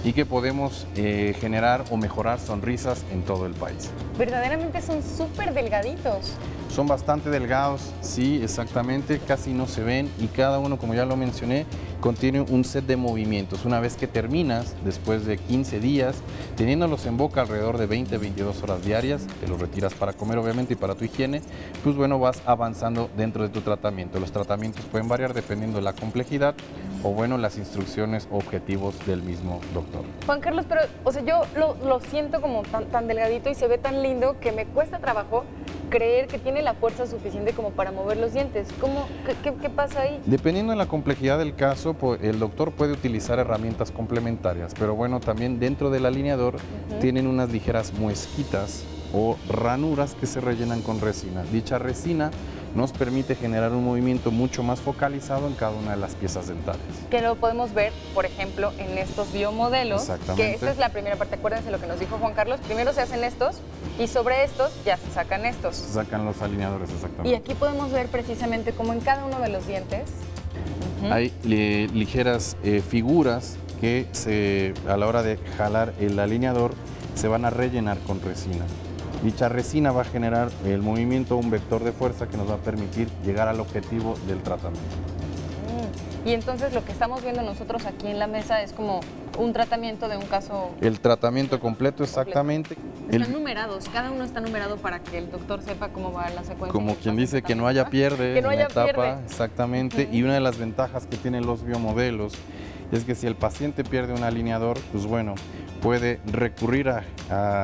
y 0.05 0.13
que 0.13 0.27
podemos 0.27 0.87
eh, 0.97 1.35
generar 1.41 1.85
o 1.91 1.97
mejorar 1.97 2.41
sonrisas 2.41 3.05
en 3.13 3.23
todo 3.23 3.47
el 3.47 3.55
país. 3.55 3.91
Verdaderamente 4.19 4.81
son 4.83 5.03
súper 5.03 5.55
delgaditos. 5.55 6.33
Son 6.75 6.87
bastante 6.87 7.31
delgados, 7.31 7.93
sí, 8.01 8.41
exactamente, 8.43 9.19
casi 9.19 9.53
no 9.53 9.67
se 9.67 9.83
ven 9.83 10.11
y 10.19 10.27
cada 10.27 10.59
uno, 10.59 10.79
como 10.79 10.95
ya 10.95 11.05
lo 11.05 11.17
mencioné, 11.17 11.67
contiene 12.03 12.41
un 12.41 12.65
set 12.65 12.85
de 12.85 12.97
movimientos. 12.97 13.65
Una 13.65 13.79
vez 13.79 13.97
que 13.97 14.09
terminas, 14.09 14.75
después 14.85 15.25
de 15.25 15.39
15 15.39 15.79
días, 15.79 16.17
teniéndolos 16.57 17.07
en 17.07 17.17
boca 17.17 17.41
alrededor 17.41 17.79
de 17.79 17.87
20, 17.87 18.19
22 18.19 18.63
horas 18.65 18.85
diarias, 18.85 19.27
te 19.41 19.47
los 19.47 19.61
retiras 19.61 19.95
para 19.95 20.13
comer 20.13 20.37
obviamente 20.37 20.75
y 20.75 20.77
para 20.77 20.97
tu 20.97 21.05
higiene, 21.05 21.43
pues 21.85 21.95
bueno, 21.95 22.19
vas 22.19 22.43
avanzando 22.45 23.09
dentro 23.17 23.45
de 23.45 23.51
tu 23.51 23.61
tratamiento. 23.61 24.19
Los 24.19 24.33
tratamientos 24.33 24.85
pueden 24.87 25.07
variar 25.07 25.33
dependiendo 25.33 25.79
de 25.79 25.85
la 25.85 25.93
complejidad 25.93 26.57
o 27.05 27.11
bueno, 27.11 27.39
las 27.39 27.57
instrucciones 27.57 28.29
o 28.33 28.37
objetivos 28.37 29.07
del 29.07 29.23
mismo 29.23 29.61
doctor. 29.73 30.03
Juan 30.27 30.41
Carlos, 30.41 30.67
pero, 30.69 30.83
o 31.05 31.13
sea, 31.13 31.23
yo 31.25 31.43
lo, 31.57 32.01
siento 32.01 32.41
como 32.41 32.63
tan, 32.63 32.87
tan 32.87 33.07
delgadito 33.07 33.49
y 33.49 33.55
se 33.55 33.69
ve 33.69 33.79
tan 33.79 34.03
lindo 34.03 34.41
que 34.41 34.51
me 34.51 34.67
cuesta 34.67 34.99
trabajo 34.99 35.45
creer 35.93 36.27
que 36.27 36.39
tiene 36.39 36.63
la 36.63 36.73
fuerza 36.73 37.07
suficiente 37.07 37.53
como 37.53 37.71
para 37.71 37.93
mover 37.93 38.17
los 38.17 38.33
dientes. 38.33 38.67
¿Cómo, 38.81 39.07
qué, 39.43 39.69
pasa 39.69 40.01
ahí? 40.01 40.21
Dependiendo 40.25 40.73
de 40.73 40.79
la 40.79 40.87
complejidad 40.87 41.39
del 41.39 41.55
caso, 41.55 41.92
el 42.21 42.39
doctor 42.39 42.73
puede 42.73 42.93
utilizar 42.93 43.39
herramientas 43.39 43.91
complementarias, 43.91 44.75
pero 44.79 44.95
bueno, 44.95 45.21
también 45.21 45.59
dentro 45.59 45.91
del 45.91 46.07
alineador 46.07 46.57
tienen 47.01 47.27
unas 47.27 47.51
ligeras 47.51 47.93
muesquitas 47.95 48.85
o 49.13 49.37
ranuras 49.49 50.15
que 50.15 50.27
se 50.27 50.41
rellenan 50.41 50.83
con 50.83 51.01
resina. 51.01 51.43
Dicha 51.53 51.79
resina 51.79 52.31
nos 52.75 52.93
permite 52.93 53.35
generar 53.35 53.73
un 53.73 53.85
movimiento 53.85 54.31
mucho 54.31 54.63
más 54.63 54.81
focalizado 54.81 55.47
en 55.47 55.55
cada 55.55 55.73
una 55.73 55.91
de 55.91 55.99
las 55.99 56.15
piezas 56.15 56.49
dentales. 56.49 56.81
Que 57.11 57.21
lo 57.21 57.35
podemos 57.37 57.75
ver, 57.75 57.93
por 58.15 58.25
ejemplo, 58.25 58.73
en 58.79 58.97
estos 58.97 59.33
biomodelos. 59.33 60.11
Que 60.37 60.55
esta 60.55 60.71
es 60.71 60.79
la 60.79 60.89
primera 60.89 61.17
parte, 61.17 61.35
acuérdense 61.35 61.71
lo 61.71 61.81
que 61.81 61.87
nos 61.87 62.01
dijo 62.01 62.17
Juan 62.19 62.33
Carlos. 62.33 62.61
Primero 62.61 62.93
se 62.93 63.03
hacen 63.03 63.25
estos 63.25 63.57
y 63.99 64.09
sobre 64.09 64.45
estos 64.45 64.73
ya 64.85 64.97
se 64.97 65.11
sacan 65.11 65.45
estos. 65.45 65.77
Se 65.77 65.93
sacan 65.93 66.25
los 66.25 66.41
alineadores, 66.41 66.91
exactamente. 66.91 67.29
Y 67.29 67.35
aquí 67.35 67.55
podemos 67.55 67.93
ver 67.93 68.07
precisamente 68.09 68.73
cómo 68.73 68.93
en 68.93 69.01
cada 69.01 69.25
uno 69.27 69.39
de 69.41 69.49
los 69.49 69.67
dientes 69.67 70.09
hay 71.11 71.33
ligeras 71.43 72.57
eh, 72.63 72.83
figuras 72.87 73.57
que 73.81 74.07
se, 74.13 74.75
a 74.89 74.97
la 74.97 75.07
hora 75.07 75.23
de 75.23 75.39
jalar 75.57 75.93
el 76.01 76.19
alineador 76.19 76.73
se 77.15 77.29
van 77.29 77.45
a 77.45 77.51
rellenar 77.51 77.99
con 78.07 78.21
resina. 78.21 78.65
Dicha 79.23 79.49
resina 79.49 79.93
va 79.93 80.03
a 80.03 80.05
generar 80.05 80.51
el 80.65 80.83
movimiento, 80.83 81.37
un 81.37 81.51
vector 81.51 81.85
de 81.85 81.93
fuerza 81.93 82.29
que 82.29 82.37
nos 82.37 82.49
va 82.51 82.55
a 82.55 82.59
permitir 82.59 83.09
llegar 83.25 83.49
al 83.49 83.61
objetivo 83.61 84.15
del 84.27 84.43
tratamiento. 84.43 84.97
Mm. 85.69 86.29
Y 86.29 86.33
entonces 86.33 86.73
lo 86.73 86.85
que 86.85 86.93
estamos 86.93 87.23
viendo 87.23 87.43
nosotros 87.43 87.85
aquí 87.87 88.07
en 88.09 88.19
la 88.19 88.27
mesa 88.27 88.63
es 88.63 88.73
como 88.73 89.01
un 89.39 89.53
tratamiento 89.53 90.09
de 90.09 90.17
un 90.17 90.27
caso. 90.27 90.71
El 90.81 91.01
tratamiento 91.01 91.61
completo, 91.61 92.03
exactamente. 92.05 92.77
Están 93.11 93.33
numerados, 93.33 93.89
cada 93.89 94.11
uno 94.11 94.25
está 94.25 94.41
numerado 94.41 94.77
para 94.77 95.01
que 95.01 95.19
el 95.19 95.31
doctor 95.31 95.63
sepa 95.63 95.89
cómo 95.89 96.13
va 96.13 96.29
la 96.31 96.45
secuencia. 96.45 96.73
Como 96.73 96.97
quien 96.97 97.17
dice 97.17 97.43
que 97.43 97.55
no 97.55 97.67
haya 97.67 97.91
pierde 97.91 98.35
que 98.35 98.43
no 98.43 98.49
haya 98.49 98.65
etapa, 98.65 98.85
pierde. 98.85 99.25
exactamente. 99.25 100.09
Y 100.13 100.23
una 100.23 100.35
de 100.35 100.41
las 100.41 100.59
ventajas 100.59 101.07
que 101.07 101.17
tienen 101.17 101.47
los 101.47 101.65
biomodelos 101.65 102.35
es 102.93 103.05
que 103.05 103.15
si 103.15 103.27
el 103.27 103.35
paciente 103.35 103.85
pierde 103.85 104.13
un 104.13 104.23
alineador, 104.23 104.79
pues 104.93 105.07
bueno, 105.07 105.35
puede 105.81 106.21
recurrir 106.27 106.91
a, 106.91 107.03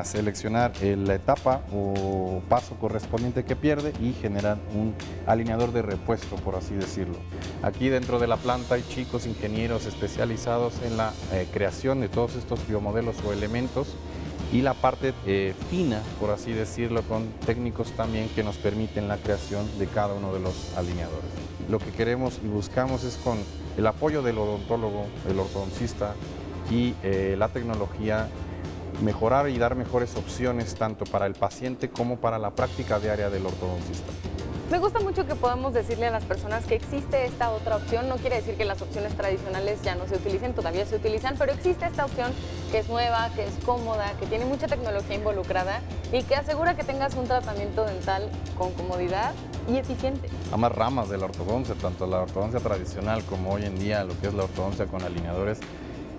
seleccionar 0.05 0.73
la 0.83 1.15
etapa 1.15 1.63
o 1.73 2.41
paso 2.49 2.75
correspondiente 2.77 3.45
que 3.45 3.55
pierde 3.55 3.93
y 4.01 4.13
generar 4.15 4.57
un 4.75 4.95
alineador 5.27 5.73
de 5.73 5.83
repuesto, 5.83 6.37
por 6.37 6.57
así 6.57 6.75
decirlo. 6.75 7.17
Aquí 7.63 7.91
dentro 7.91 8.19
de 8.19 8.27
la 8.27 8.39
planta 8.39 8.77
hay 8.77 8.85
chicos 8.89 9.27
ingenieros 9.27 9.85
especializados 9.85 10.75
en 10.83 10.97
la 10.97 11.13
eh, 11.33 11.47
creación 11.53 12.01
de 12.01 12.09
todos 12.09 12.35
estos 12.35 12.67
biomodelos 12.67 13.17
o 13.27 13.33
elementos 13.33 13.95
y 14.53 14.63
la 14.63 14.73
parte 14.73 15.13
eh, 15.27 15.55
fina, 15.71 16.01
por 16.19 16.31
así 16.31 16.53
decirlo, 16.53 17.03
con 17.03 17.27
técnicos 17.45 17.93
también 17.93 18.29
que 18.31 18.43
nos 18.43 18.57
permiten 18.57 19.07
la 19.07 19.19
creación 19.19 19.67
de 19.79 19.87
cada 19.87 20.15
uno 20.15 20.33
de 20.33 20.41
los 20.41 20.75
alineadores. 20.77 21.48
Lo 21.69 21.79
que 21.79 21.91
queremos 21.91 22.41
y 22.43 22.49
buscamos 22.49 23.05
es 23.05 23.17
con 23.17 23.39
el 23.77 23.87
apoyo 23.87 24.23
del 24.23 24.39
odontólogo, 24.39 25.07
el 25.29 25.39
ortodoncista, 25.39 26.15
y 26.71 26.95
eh, 27.03 27.35
la 27.39 27.49
tecnología 27.49 28.29
mejorar 29.03 29.49
y 29.49 29.59
dar 29.59 29.75
mejores 29.75 30.17
opciones 30.17 30.75
tanto 30.75 31.05
para 31.05 31.27
el 31.27 31.35
paciente 31.35 31.89
como 31.89 32.17
para 32.17 32.39
la 32.39 32.51
práctica 32.51 32.99
diaria 32.99 33.31
del 33.31 33.47
ortodoncista. 33.47 34.13
Me 34.71 34.79
gusta 34.79 35.01
mucho 35.01 35.27
que 35.27 35.35
podamos 35.35 35.73
decirle 35.73 36.09
a 36.09 36.11
las 36.11 36.25
personas 36.25 36.67
que 36.67 36.75
existe 36.75 37.25
esta 37.25 37.51
otra 37.51 37.77
opción. 37.77 38.07
No 38.07 38.17
quiere 38.17 38.37
decir 38.37 38.55
que 38.57 38.67
las 38.67 38.83
opciones 38.83 39.17
tradicionales 39.17 39.81
ya 39.83 39.95
no 39.95 40.07
se 40.07 40.17
utilicen, 40.17 40.53
todavía 40.53 40.85
se 40.85 40.97
utilizan, 40.97 41.37
pero 41.39 41.53
existe 41.53 41.87
esta 41.87 42.05
opción 42.05 42.33
que 42.71 42.81
es 42.81 42.89
nueva, 42.91 43.31
que 43.35 43.45
es 43.45 43.53
cómoda, 43.65 44.13
que 44.21 44.27
tiene 44.27 44.45
mucha 44.45 44.67
tecnología 44.67 45.17
involucrada 45.17 45.81
y 46.13 46.23
que 46.23 46.35
asegura 46.35 46.77
que 46.77 46.85
tengas 46.85 47.15
un 47.15 47.25
tratamiento 47.25 47.87
dental 47.87 48.29
con 48.59 48.73
comodidad 48.73 49.33
y 49.69 49.77
eficiente. 49.77 50.29
Ambas 50.53 50.73
ramas 50.73 51.09
de 51.09 51.19
la 51.19 51.27
ortodoncia, 51.27 51.75
tanto 51.75 52.07
la 52.07 52.21
ortodoncia 52.21 52.61
tradicional 52.61 53.23
como 53.25 53.53
hoy 53.53 53.65
en 53.65 53.79
día 53.79 54.05
lo 54.05 54.19
que 54.21 54.29
es 54.29 54.35
la 54.35 54.45
ortodoncia 54.45 54.87
con 54.87 55.03
alineadores, 55.03 55.61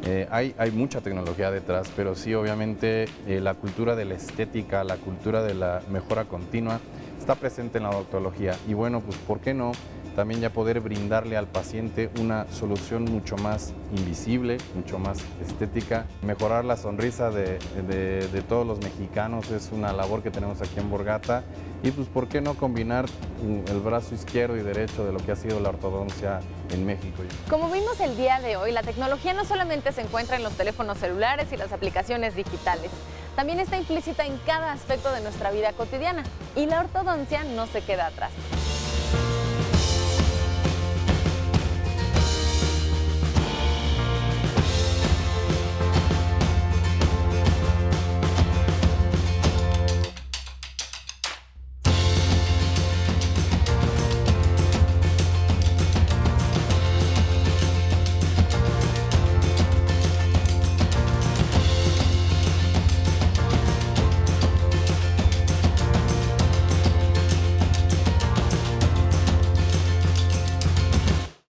eh, 0.05 0.27
hay, 0.31 0.55
hay, 0.57 0.71
mucha 0.71 1.01
tecnología 1.01 1.51
detrás, 1.51 1.91
pero 1.93 2.15
sí, 2.15 2.33
obviamente, 2.33 3.05
eh, 3.27 3.41
la 3.41 3.53
cultura 3.53 3.97
de 3.97 4.05
la 4.05 4.15
estética, 4.15 4.83
la 4.85 4.95
cultura 4.95 5.43
de 5.43 5.53
la 5.53 5.81
mejora 5.89 6.23
continua 6.23 6.79
está 7.19 7.35
presente 7.35 7.79
en 7.79 7.83
la 7.83 7.89
odontología. 7.89 8.55
Y 8.67 8.73
bueno, 8.73 9.01
pues, 9.01 9.17
¿por 9.17 9.39
qué 9.41 9.53
no? 9.53 9.73
También 10.19 10.41
ya 10.41 10.49
poder 10.49 10.82
brindarle 10.82 11.38
al 11.38 11.47
paciente 11.47 12.10
una 12.19 12.45
solución 12.51 13.05
mucho 13.05 13.38
más 13.38 13.71
invisible, 13.95 14.58
mucho 14.75 14.99
más 14.99 15.19
estética. 15.47 16.08
Mejorar 16.23 16.65
la 16.65 16.75
sonrisa 16.75 17.29
de, 17.32 17.58
de 17.88 18.41
todos 18.41 18.67
los 18.67 18.79
mexicanos 18.79 19.49
es 19.49 19.69
una 19.71 19.93
labor 19.93 20.21
que 20.21 20.29
tenemos 20.29 20.62
aquí 20.62 20.77
en 20.77 20.89
Borgata 20.89 21.45
y 21.84 21.91
pues 21.91 22.10
por 22.10 22.27
qué 22.27 22.41
no 22.41 22.55
combinar 22.55 23.05
el 23.41 23.79
brazo 23.79 24.13
izquierdo 24.13 24.58
y 24.58 24.62
derecho 24.62 25.05
de 25.05 25.13
lo 25.13 25.19
que 25.19 25.32
ha 25.32 25.38
sido 25.38 25.62
la 25.62 25.69
ortodoncia 25.69 26.41
en 26.73 26.86
México. 26.86 27.23
Como 27.49 27.71
vimos 27.71 27.97
el 28.01 28.17
día 28.17 28.41
de 28.41 28.58
hoy, 28.58 28.73
la 28.73 28.84
tecnología 28.84 29.34
no 29.34 29.45
solamente 29.45 29.93
se 29.93 30.01
encuentra 30.01 30.36
en 30.36 30.43
los 30.43 30.51
teléfonos 30.51 30.97
celulares 30.97 31.47
y 31.53 31.55
las 31.55 31.71
aplicaciones 31.71 32.36
digitales, 32.36 32.91
también 33.38 33.62
está 33.62 33.77
implícita 33.77 34.25
en 34.25 34.36
cada 34.39 34.73
aspecto 34.73 35.13
de 35.13 35.21
nuestra 35.21 35.49
vida 35.51 35.71
cotidiana 35.71 36.23
y 36.58 36.65
la 36.65 36.82
ortodoncia 36.82 37.45
no 37.45 37.67
se 37.67 37.79
queda 37.79 38.08
atrás. 38.08 38.34